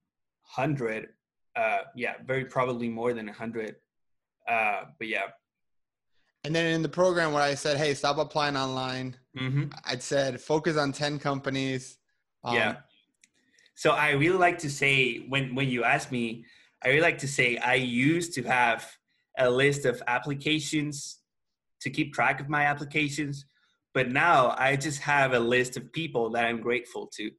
100. 0.56 1.10
Uh, 1.56 1.78
yeah, 1.96 2.16
very 2.26 2.46
probably 2.46 2.90
more 2.90 3.14
than 3.14 3.28
100. 3.28 3.76
Uh, 4.48 4.82
but 5.00 5.08
yeah. 5.08 5.24
And 6.43 6.56
then 6.56 6.65
in 6.73 6.82
the 6.82 6.89
program 6.89 7.34
where 7.34 7.43
I 7.43 7.54
said, 7.54 7.77
hey, 7.77 7.93
stop 7.93 8.17
applying 8.17 8.58
online, 8.58 9.15
hmm 9.38 9.65
I'd 9.86 10.01
said 10.01 10.41
focus 10.41 10.77
on 10.77 10.91
10 10.91 11.19
companies. 11.19 11.97
Um, 12.43 12.56
yeah. 12.56 12.75
So 13.75 13.91
I 13.91 14.12
really 14.12 14.38
like 14.38 14.58
to 14.60 14.69
say 14.69 15.25
when 15.30 15.56
when 15.56 15.69
you 15.69 15.84
ask 15.84 16.12
me, 16.12 16.45
I 16.84 16.89
really 16.89 17.01
like 17.01 17.19
to 17.19 17.27
say 17.27 17.58
I 17.58 17.75
used 17.75 18.34
to 18.36 18.43
have 18.43 18.89
a 19.38 19.49
list 19.49 19.86
of 19.86 20.01
applications 20.08 21.19
to 21.82 21.89
keep 21.89 22.13
track 22.13 22.39
of 22.39 22.49
my 22.49 22.65
applications, 22.65 23.45
but 23.93 24.10
now 24.12 24.56
I 24.58 24.75
just 24.75 24.99
have 25.01 25.34
a 25.34 25.39
list 25.39 25.77
of 25.77 25.91
people 25.93 26.30
that 26.32 26.45
I'm 26.45 26.62
grateful 26.62 27.08
to. 27.17 27.32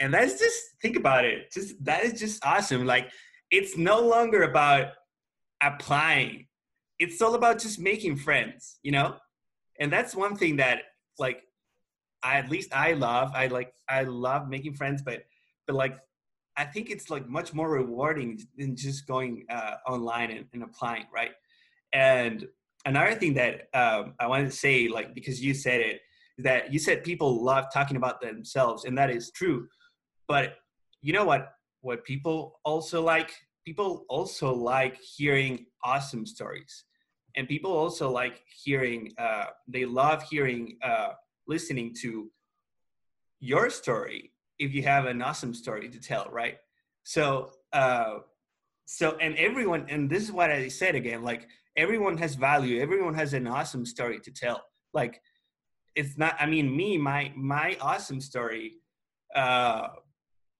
And 0.00 0.12
that's 0.12 0.38
just 0.38 0.60
think 0.82 0.96
about 0.96 1.24
it. 1.24 1.50
Just 1.52 1.82
that 1.84 2.04
is 2.04 2.18
just 2.18 2.44
awesome. 2.44 2.84
Like 2.84 3.10
it's 3.50 3.76
no 3.76 4.00
longer 4.00 4.42
about 4.42 4.88
applying. 5.62 6.46
It's 6.98 7.20
all 7.20 7.34
about 7.34 7.58
just 7.58 7.78
making 7.78 8.16
friends, 8.16 8.78
you 8.82 8.92
know? 8.92 9.16
And 9.80 9.92
that's 9.92 10.14
one 10.14 10.36
thing 10.36 10.56
that 10.56 10.82
like 11.18 11.42
I 12.22 12.38
at 12.38 12.48
least 12.50 12.74
I 12.74 12.92
love. 12.92 13.32
I 13.34 13.48
like 13.48 13.74
I 13.88 14.02
love 14.02 14.48
making 14.48 14.74
friends, 14.74 15.02
but 15.02 15.24
but 15.66 15.76
like 15.76 15.98
I 16.56 16.64
think 16.64 16.90
it's 16.90 17.10
like 17.10 17.28
much 17.28 17.52
more 17.52 17.68
rewarding 17.68 18.40
than 18.56 18.76
just 18.76 19.06
going 19.06 19.44
uh, 19.50 19.76
online 19.86 20.30
and, 20.30 20.46
and 20.52 20.62
applying, 20.62 21.06
right? 21.12 21.32
And 21.92 22.46
another 22.86 23.14
thing 23.14 23.34
that 23.34 23.68
um, 23.74 24.14
I 24.20 24.26
wanted 24.26 24.46
to 24.46 24.56
say, 24.56 24.88
like 24.88 25.14
because 25.14 25.42
you 25.42 25.52
said 25.52 25.80
it, 25.80 26.00
that 26.38 26.72
you 26.72 26.78
said 26.78 27.04
people 27.04 27.42
love 27.44 27.66
talking 27.72 27.96
about 27.96 28.20
themselves, 28.20 28.84
and 28.84 28.96
that 28.98 29.10
is 29.10 29.30
true. 29.30 29.68
But 30.28 30.54
you 31.02 31.12
know 31.12 31.24
what? 31.24 31.54
What 31.82 32.04
people 32.04 32.60
also 32.64 33.02
like, 33.02 33.32
people 33.64 34.04
also 34.08 34.54
like 34.54 34.96
hearing 34.96 35.66
awesome 35.82 36.26
stories, 36.26 36.84
and 37.36 37.48
people 37.48 37.72
also 37.72 38.10
like 38.10 38.42
hearing. 38.64 39.12
Uh, 39.18 39.46
they 39.68 39.84
love 39.84 40.22
hearing, 40.22 40.78
uh, 40.82 41.10
listening 41.46 41.94
to 42.02 42.30
your 43.40 43.70
story 43.70 44.32
if 44.58 44.72
you 44.72 44.82
have 44.82 45.06
an 45.06 45.20
awesome 45.20 45.52
story 45.54 45.88
to 45.88 46.00
tell, 46.00 46.26
right? 46.30 46.58
So, 47.02 47.50
uh, 47.72 48.18
so 48.86 49.16
and 49.20 49.36
everyone, 49.36 49.86
and 49.88 50.08
this 50.08 50.22
is 50.22 50.32
what 50.32 50.50
I 50.50 50.68
said 50.68 50.94
again, 50.94 51.22
like 51.22 51.46
everyone 51.76 52.16
has 52.18 52.34
value, 52.34 52.80
everyone 52.80 53.14
has 53.14 53.34
an 53.34 53.46
awesome 53.46 53.84
story 53.84 54.20
to 54.20 54.30
tell. 54.30 54.62
Like, 54.92 55.20
it's 55.94 56.16
not. 56.18 56.36
I 56.38 56.46
mean, 56.46 56.74
me, 56.74 56.98
my 56.98 57.32
my 57.36 57.76
awesome 57.80 58.20
story, 58.20 58.78
uh, 59.34 59.88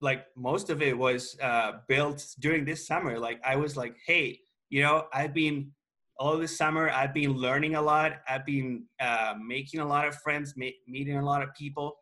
like 0.01 0.25
most 0.35 0.69
of 0.69 0.81
it 0.81 0.97
was 0.97 1.37
uh, 1.41 1.73
built 1.87 2.25
during 2.39 2.65
this 2.65 2.85
summer. 2.87 3.17
Like, 3.19 3.39
I 3.45 3.55
was 3.55 3.75
like, 3.77 3.95
hey, 4.05 4.39
you 4.69 4.81
know, 4.83 5.05
I've 5.13 5.33
been 5.33 5.71
all 6.19 6.37
this 6.37 6.57
summer. 6.57 6.89
I've 6.89 7.13
been 7.13 7.33
learning 7.33 7.75
a 7.75 7.81
lot. 7.81 8.13
I've 8.27 8.45
been 8.45 8.85
uh, 8.99 9.33
making 9.43 9.79
a 9.79 9.85
lot 9.85 10.07
of 10.07 10.15
friends, 10.15 10.53
ma- 10.55 10.67
meeting 10.87 11.17
a 11.17 11.25
lot 11.25 11.41
of 11.41 11.53
people, 11.55 11.95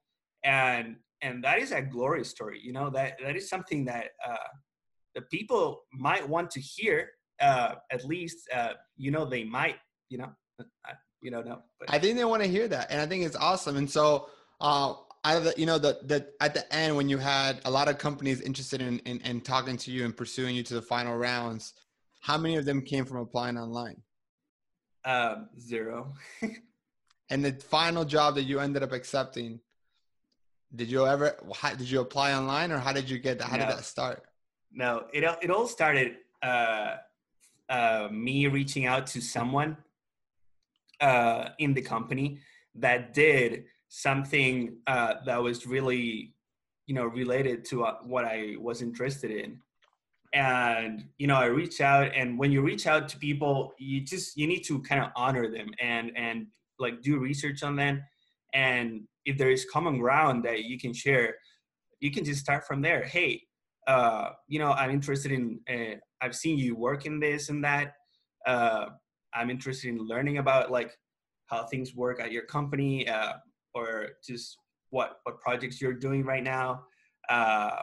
and 0.44 0.98
and 1.22 1.44
that 1.44 1.60
is 1.60 1.72
a 1.72 1.82
glorious 1.82 2.30
story 2.30 2.60
you 2.62 2.74
know 2.74 2.90
that 2.90 3.14
that 3.24 3.36
is 3.38 3.48
something 3.48 3.86
that 3.86 4.08
uh, 4.28 4.36
the 5.16 5.22
people 5.32 5.84
might 5.94 6.28
want 6.28 6.52
to 6.52 6.60
hear 6.60 7.10
uh, 7.42 7.76
at 7.92 8.04
least 8.04 8.38
uh, 8.54 8.74
you 8.98 9.10
know 9.10 9.24
they 9.26 9.44
might 9.44 9.78
you 10.10 10.18
know 10.18 10.30
I- 10.86 10.94
you 11.22 11.32
know 11.32 11.42
no 11.42 11.62
but 11.80 11.90
I 11.94 12.00
think 12.00 12.18
they 12.18 12.26
want 12.26 12.44
to 12.44 12.50
hear 12.50 12.68
that, 12.68 12.92
and 12.92 13.00
I 13.00 13.06
think 13.06 13.24
it's 13.24 13.38
awesome. 13.38 13.78
And 13.78 13.90
so, 13.90 14.28
uh, 14.60 14.94
out 15.26 15.38
of 15.38 15.44
the, 15.46 15.54
you 15.58 15.66
know, 15.66 15.78
the 15.78 16.00
the 16.04 16.28
at 16.42 16.54
the 16.54 16.72
end 16.74 16.96
when 16.96 17.08
you 17.10 17.18
had 17.18 17.62
a 17.66 17.72
lot 17.72 17.88
of 17.88 17.98
companies 17.98 18.42
interested 18.42 18.82
in, 18.82 19.00
in 19.00 19.20
in 19.22 19.42
talking 19.42 19.78
to 19.78 19.92
you 19.92 20.06
and 20.06 20.16
pursuing 20.16 20.56
you 20.56 20.64
to 20.64 20.74
the 20.74 20.82
final 20.82 21.16
rounds, 21.18 21.74
how 22.22 22.38
many 22.38 22.56
of 22.58 22.66
them 22.66 22.82
came 22.82 23.06
from 23.06 23.18
applying 23.18 23.58
online? 23.58 24.02
um, 25.06 25.50
zero 25.60 26.14
And 27.30 27.44
the 27.44 27.54
final 27.54 28.06
job 28.06 28.36
that 28.36 28.44
you 28.44 28.60
ended 28.60 28.84
up 28.84 28.92
accepting, 28.92 29.60
did 30.76 30.90
you 30.90 31.08
ever? 31.08 31.36
How, 31.56 31.74
did 31.74 31.90
you 31.90 32.02
apply 32.02 32.34
online, 32.34 32.72
or 32.72 32.78
how 32.78 32.94
did 32.94 33.10
you 33.10 33.18
get? 33.20 33.42
How 33.42 33.58
did 33.58 33.68
that 33.70 33.86
start? 33.86 34.24
no 34.72 35.06
it 35.14 35.24
all- 35.24 35.38
it 35.42 35.50
all 35.52 35.68
started 35.68 36.18
uh, 36.42 36.96
uh, 37.70 38.08
me 38.12 38.48
reaching 38.48 38.86
out 38.86 39.06
to 39.08 39.22
someone 39.22 39.78
uh, 41.00 41.50
in 41.60 41.74
the 41.74 41.82
company 41.82 42.40
that 42.76 43.14
did 43.14 43.66
something 43.96 44.76
uh, 44.88 45.14
that 45.24 45.42
was 45.42 45.68
really 45.68 46.34
you 46.88 46.96
know 46.96 47.06
related 47.06 47.64
to 47.64 47.84
uh, 47.86 47.98
what 48.02 48.26
i 48.26 48.56
was 48.60 48.82
interested 48.82 49.30
in. 49.30 49.60
And 50.34 51.06
you 51.20 51.28
know 51.28 51.36
i 51.36 51.46
reach 51.46 51.80
out 51.80 52.12
and 52.16 52.40
when 52.40 52.52
you 52.52 52.64
reach 52.64 52.88
out 52.88 53.08
to 53.10 53.20
people 53.20 53.72
you 53.78 54.02
just 54.02 54.36
you 54.36 54.48
need 54.48 54.64
to 54.64 54.82
kind 54.82 55.00
of 55.04 55.12
honor 55.16 55.48
them 55.48 55.70
and 55.80 56.12
and 56.18 56.48
like 56.80 57.04
do 57.04 57.20
research 57.20 57.62
on 57.62 57.76
them. 57.76 58.02
And 58.56 59.04
if 59.26 59.38
there 59.38 59.52
is 59.52 59.64
common 59.72 60.00
ground 60.00 60.44
that 60.46 60.64
you 60.64 60.80
can 60.80 60.92
share 60.92 61.36
you 62.00 62.10
can 62.10 62.26
just 62.26 62.40
start 62.40 62.66
from 62.66 62.82
there. 62.82 63.04
Hey 63.04 63.44
uh 63.86 64.30
you 64.48 64.58
know 64.58 64.72
i'm 64.72 64.90
interested 64.90 65.32
in 65.32 65.60
uh, 65.70 65.96
i've 66.22 66.36
seen 66.36 66.58
you 66.58 66.76
work 66.76 67.06
in 67.06 67.20
this 67.20 67.50
and 67.50 67.64
that. 67.64 67.94
Uh 68.48 68.86
i'm 69.36 69.52
interested 69.52 69.90
in 69.90 70.00
learning 70.00 70.40
about 70.40 70.72
like 70.72 70.98
how 71.46 71.64
things 71.68 71.94
work 71.94 72.20
at 72.20 72.32
your 72.32 72.46
company. 72.58 73.08
Uh 73.08 73.34
or 73.74 74.10
just 74.26 74.58
what 74.90 75.20
what 75.24 75.40
projects 75.40 75.82
you're 75.82 75.94
doing 75.94 76.24
right 76.24 76.44
now. 76.44 76.84
Uh 77.30 77.82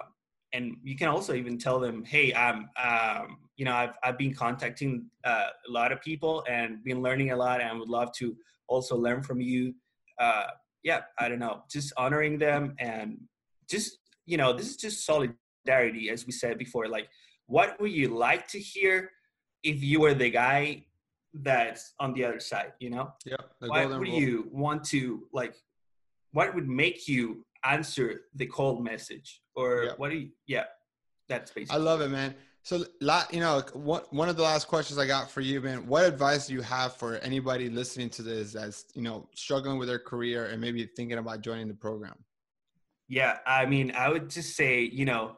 and 0.52 0.76
you 0.82 0.96
can 0.96 1.08
also 1.08 1.34
even 1.34 1.56
tell 1.56 1.78
them 1.78 2.04
hey 2.04 2.34
i'm 2.34 2.68
um 2.82 3.38
you 3.56 3.64
know 3.64 3.74
i've, 3.74 3.94
I've 4.02 4.18
been 4.18 4.34
contacting 4.34 5.06
uh, 5.24 5.46
a 5.68 5.70
lot 5.70 5.92
of 5.92 6.00
people 6.00 6.44
and 6.48 6.82
been 6.82 7.02
learning 7.02 7.30
a 7.30 7.36
lot 7.36 7.60
and 7.60 7.78
would 7.78 7.88
love 7.88 8.10
to 8.18 8.36
also 8.66 8.96
learn 8.96 9.22
from 9.22 9.40
you. 9.40 9.74
Uh 10.18 10.46
yeah 10.82 11.02
i 11.18 11.28
don't 11.28 11.38
know 11.38 11.62
just 11.70 11.92
honoring 11.96 12.38
them 12.38 12.74
and 12.78 13.18
just 13.68 13.98
you 14.26 14.36
know 14.36 14.52
this 14.52 14.68
is 14.70 14.76
just 14.76 15.04
solidarity 15.04 16.10
as 16.10 16.26
we 16.26 16.32
said 16.32 16.58
before 16.58 16.88
like 16.88 17.08
what 17.46 17.80
would 17.80 17.92
you 17.92 18.08
like 18.08 18.46
to 18.48 18.58
hear 18.58 19.10
if 19.62 19.82
you 19.82 20.00
were 20.00 20.14
the 20.14 20.30
guy 20.30 20.84
that's 21.34 21.92
on 22.00 22.12
the 22.14 22.24
other 22.24 22.40
side 22.40 22.72
you 22.80 22.90
know? 22.90 23.12
Yeah, 23.24 23.36
what 23.60 23.88
would 23.88 24.00
rule. 24.00 24.20
you 24.20 24.48
want 24.52 24.84
to 24.84 25.26
like 25.32 25.54
what 26.32 26.54
would 26.54 26.68
make 26.68 27.08
you 27.08 27.44
answer 27.64 28.22
the 28.34 28.46
cold 28.46 28.82
message 28.84 29.40
or 29.54 29.84
Yeah. 29.84 29.92
what 29.96 30.10
do 30.10 30.16
you 30.18 30.28
yeah 30.46 30.64
that's 31.28 31.50
basically 31.52 31.76
I 31.76 31.78
love 31.80 32.00
it, 32.00 32.08
man. 32.10 32.34
So, 32.62 32.84
lot 33.00 33.32
you 33.32 33.40
know, 33.40 33.62
one 33.72 34.02
one 34.10 34.28
of 34.28 34.36
the 34.36 34.42
last 34.42 34.66
questions 34.68 34.98
I 34.98 35.06
got 35.06 35.30
for 35.30 35.40
you, 35.40 35.60
man. 35.60 35.86
What 35.86 36.04
advice 36.04 36.46
do 36.48 36.52
you 36.54 36.60
have 36.62 36.94
for 36.96 37.16
anybody 37.18 37.70
listening 37.70 38.10
to 38.10 38.22
this 38.22 38.52
that's 38.52 38.84
you 38.94 39.02
know 39.02 39.28
struggling 39.34 39.78
with 39.78 39.88
their 39.88 39.98
career 39.98 40.46
and 40.46 40.60
maybe 40.60 40.84
thinking 40.96 41.18
about 41.18 41.40
joining 41.42 41.68
the 41.68 41.74
program? 41.74 42.16
Yeah, 43.08 43.38
I 43.46 43.66
mean, 43.66 43.92
I 43.92 44.08
would 44.08 44.28
just 44.30 44.54
say, 44.56 44.82
you 44.82 45.04
know, 45.04 45.36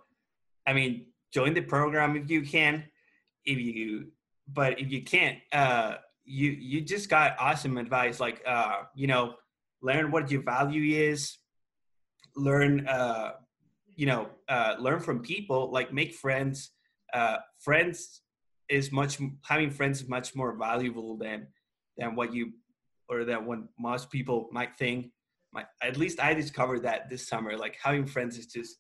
I 0.67 0.73
mean, 0.73 1.07
join 1.33 1.55
the 1.55 1.63
program 1.63 2.17
if 2.17 2.31
you 2.31 2.43
can. 2.43 2.85
if 3.45 3.59
you 3.59 4.09
but 4.49 4.81
if 4.81 4.91
you 4.91 5.03
can't 5.03 5.39
uh 5.53 5.97
you 6.25 6.51
you 6.51 6.81
just 6.81 7.09
got 7.09 7.37
awesome 7.39 7.77
advice 7.79 8.21
like 8.21 8.43
uh 8.47 8.83
you 8.95 9.07
know 9.07 9.35
learn 9.83 10.11
what 10.11 10.31
your 10.31 10.43
value 10.43 10.97
is 11.11 11.39
learn 12.37 12.87
uh 12.89 13.33
you 13.95 14.07
know 14.07 14.29
uh 14.49 14.75
learn 14.79 15.01
from 15.01 15.21
people 15.21 15.71
like 15.71 15.93
make 15.93 16.15
friends. 16.15 16.71
Uh 17.13 17.39
friends 17.61 18.23
is 18.69 18.91
much 18.91 19.19
having 19.45 19.71
friends 19.71 20.01
is 20.03 20.09
much 20.09 20.35
more 20.35 20.57
valuable 20.57 21.17
than 21.17 21.47
than 21.99 22.15
what 22.15 22.33
you 22.33 22.53
or 23.09 23.25
than 23.25 23.45
what 23.45 23.59
most 23.79 24.11
people 24.11 24.49
might 24.53 24.77
think. 24.79 25.11
My 25.53 25.67
at 25.83 25.99
least 25.99 26.19
i 26.21 26.33
discovered 26.33 26.83
that 26.85 27.11
this 27.11 27.29
summer 27.29 27.57
like 27.59 27.77
having 27.83 28.07
friends 28.07 28.39
is 28.39 28.47
just 28.47 28.79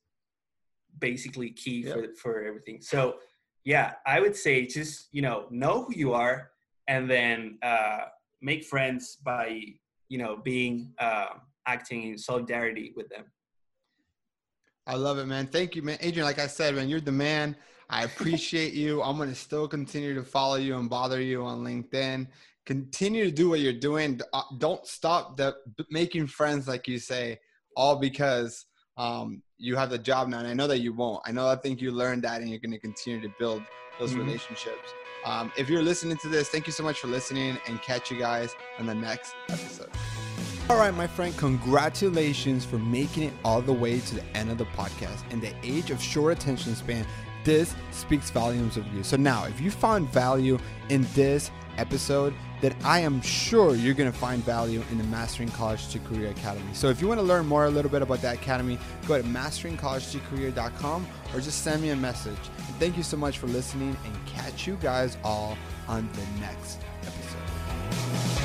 basically 0.98 1.50
key 1.50 1.82
Yep. 1.82 1.94
for 1.94 2.14
for 2.22 2.44
everything. 2.44 2.80
So 2.80 3.16
yeah 3.64 3.92
i 4.06 4.18
would 4.18 4.34
say 4.34 4.66
just 4.66 5.08
you 5.12 5.22
know 5.22 5.46
know 5.50 5.84
who 5.84 5.94
you 5.94 6.12
are 6.12 6.50
and 6.88 7.08
then 7.08 7.58
uh 7.62 8.00
make 8.40 8.64
friends 8.64 9.16
by 9.22 9.62
you 10.12 10.18
know 10.22 10.32
being 10.52 10.74
uh 11.06 11.30
acting 11.74 12.00
in 12.10 12.18
solidarity 12.28 12.86
with 12.98 13.08
them 13.14 13.24
I 14.84 14.96
love 14.96 15.18
it, 15.18 15.26
man. 15.26 15.46
Thank 15.46 15.76
you, 15.76 15.82
man. 15.82 15.96
Adrian, 16.00 16.26
like 16.26 16.40
I 16.40 16.48
said, 16.48 16.74
man, 16.74 16.88
you're 16.88 17.00
the 17.00 17.12
man. 17.12 17.54
I 17.88 18.02
appreciate 18.02 18.72
you. 18.72 19.00
I'm 19.00 19.16
going 19.16 19.28
to 19.28 19.34
still 19.34 19.68
continue 19.68 20.12
to 20.14 20.24
follow 20.24 20.56
you 20.56 20.76
and 20.76 20.90
bother 20.90 21.20
you 21.20 21.44
on 21.44 21.62
LinkedIn. 21.62 22.26
Continue 22.66 23.24
to 23.26 23.30
do 23.30 23.48
what 23.50 23.60
you're 23.60 23.72
doing. 23.90 24.20
Uh, 24.32 24.42
Don't 24.58 24.84
stop 24.84 25.36
the 25.36 25.54
making 25.90 26.26
friends, 26.26 26.66
like 26.66 26.88
you 26.88 26.98
say, 26.98 27.38
all 27.76 27.94
because 27.94 28.66
um, 28.96 29.40
you 29.56 29.76
have 29.76 29.90
the 29.90 29.98
job 29.98 30.26
now. 30.28 30.40
And 30.40 30.48
I 30.48 30.54
know 30.54 30.66
that 30.66 30.80
you 30.80 30.92
won't. 30.92 31.22
I 31.28 31.30
know 31.30 31.46
I 31.46 31.54
think 31.54 31.80
you 31.80 31.92
learned 31.92 32.24
that 32.24 32.40
and 32.40 32.50
you're 32.50 32.58
going 32.66 32.72
to 32.72 32.80
continue 32.80 33.20
to 33.20 33.32
build 33.38 33.62
those 34.00 34.14
Mhm. 34.14 34.24
relationships. 34.24 34.88
Um, 35.24 35.52
if 35.56 35.68
you're 35.68 35.82
listening 35.82 36.16
to 36.18 36.28
this, 36.28 36.48
thank 36.48 36.66
you 36.66 36.72
so 36.72 36.82
much 36.82 37.00
for 37.00 37.06
listening 37.06 37.58
and 37.66 37.80
catch 37.82 38.10
you 38.10 38.18
guys 38.18 38.56
on 38.78 38.86
the 38.86 38.94
next 38.94 39.34
episode. 39.48 39.90
All 40.70 40.76
right, 40.76 40.94
my 40.94 41.06
friend, 41.06 41.36
congratulations 41.36 42.64
for 42.64 42.78
making 42.78 43.24
it 43.24 43.32
all 43.44 43.60
the 43.60 43.72
way 43.72 44.00
to 44.00 44.14
the 44.14 44.24
end 44.36 44.50
of 44.50 44.58
the 44.58 44.64
podcast. 44.66 45.30
In 45.30 45.40
the 45.40 45.52
age 45.62 45.90
of 45.90 46.00
short 46.00 46.32
attention 46.32 46.74
span, 46.74 47.06
this 47.44 47.74
speaks 47.90 48.30
volumes 48.30 48.76
of 48.76 48.86
you. 48.94 49.02
So 49.02 49.16
now, 49.16 49.44
if 49.44 49.60
you 49.60 49.70
found 49.70 50.08
value 50.08 50.58
in 50.88 51.06
this 51.14 51.50
episode, 51.78 52.32
then 52.62 52.74
I 52.84 53.00
am 53.00 53.20
sure 53.20 53.74
you're 53.74 53.92
going 53.92 54.10
to 54.10 54.16
find 54.16 54.42
value 54.42 54.82
in 54.90 54.96
the 54.96 55.04
Mastering 55.04 55.50
College 55.50 55.88
to 55.88 55.98
Career 55.98 56.30
Academy. 56.30 56.72
So 56.72 56.88
if 56.88 57.02
you 57.02 57.08
want 57.08 57.18
to 57.18 57.26
learn 57.26 57.44
more 57.44 57.66
a 57.66 57.70
little 57.70 57.90
bit 57.90 58.02
about 58.02 58.22
that 58.22 58.36
academy, 58.36 58.78
go 59.06 59.20
to 59.20 59.28
masteringcollegetocareer.com 59.28 61.06
or 61.34 61.40
just 61.40 61.62
send 61.62 61.82
me 61.82 61.90
a 61.90 61.96
message. 61.96 62.38
And 62.56 62.76
thank 62.76 62.96
you 62.96 63.02
so 63.02 63.16
much 63.16 63.38
for 63.38 63.48
listening 63.48 63.96
and 64.04 64.26
catch 64.26 64.66
you 64.66 64.76
guys 64.76 65.18
all 65.24 65.58
on 65.88 66.08
the 66.14 66.40
next 66.40 66.78
episode. 67.02 68.41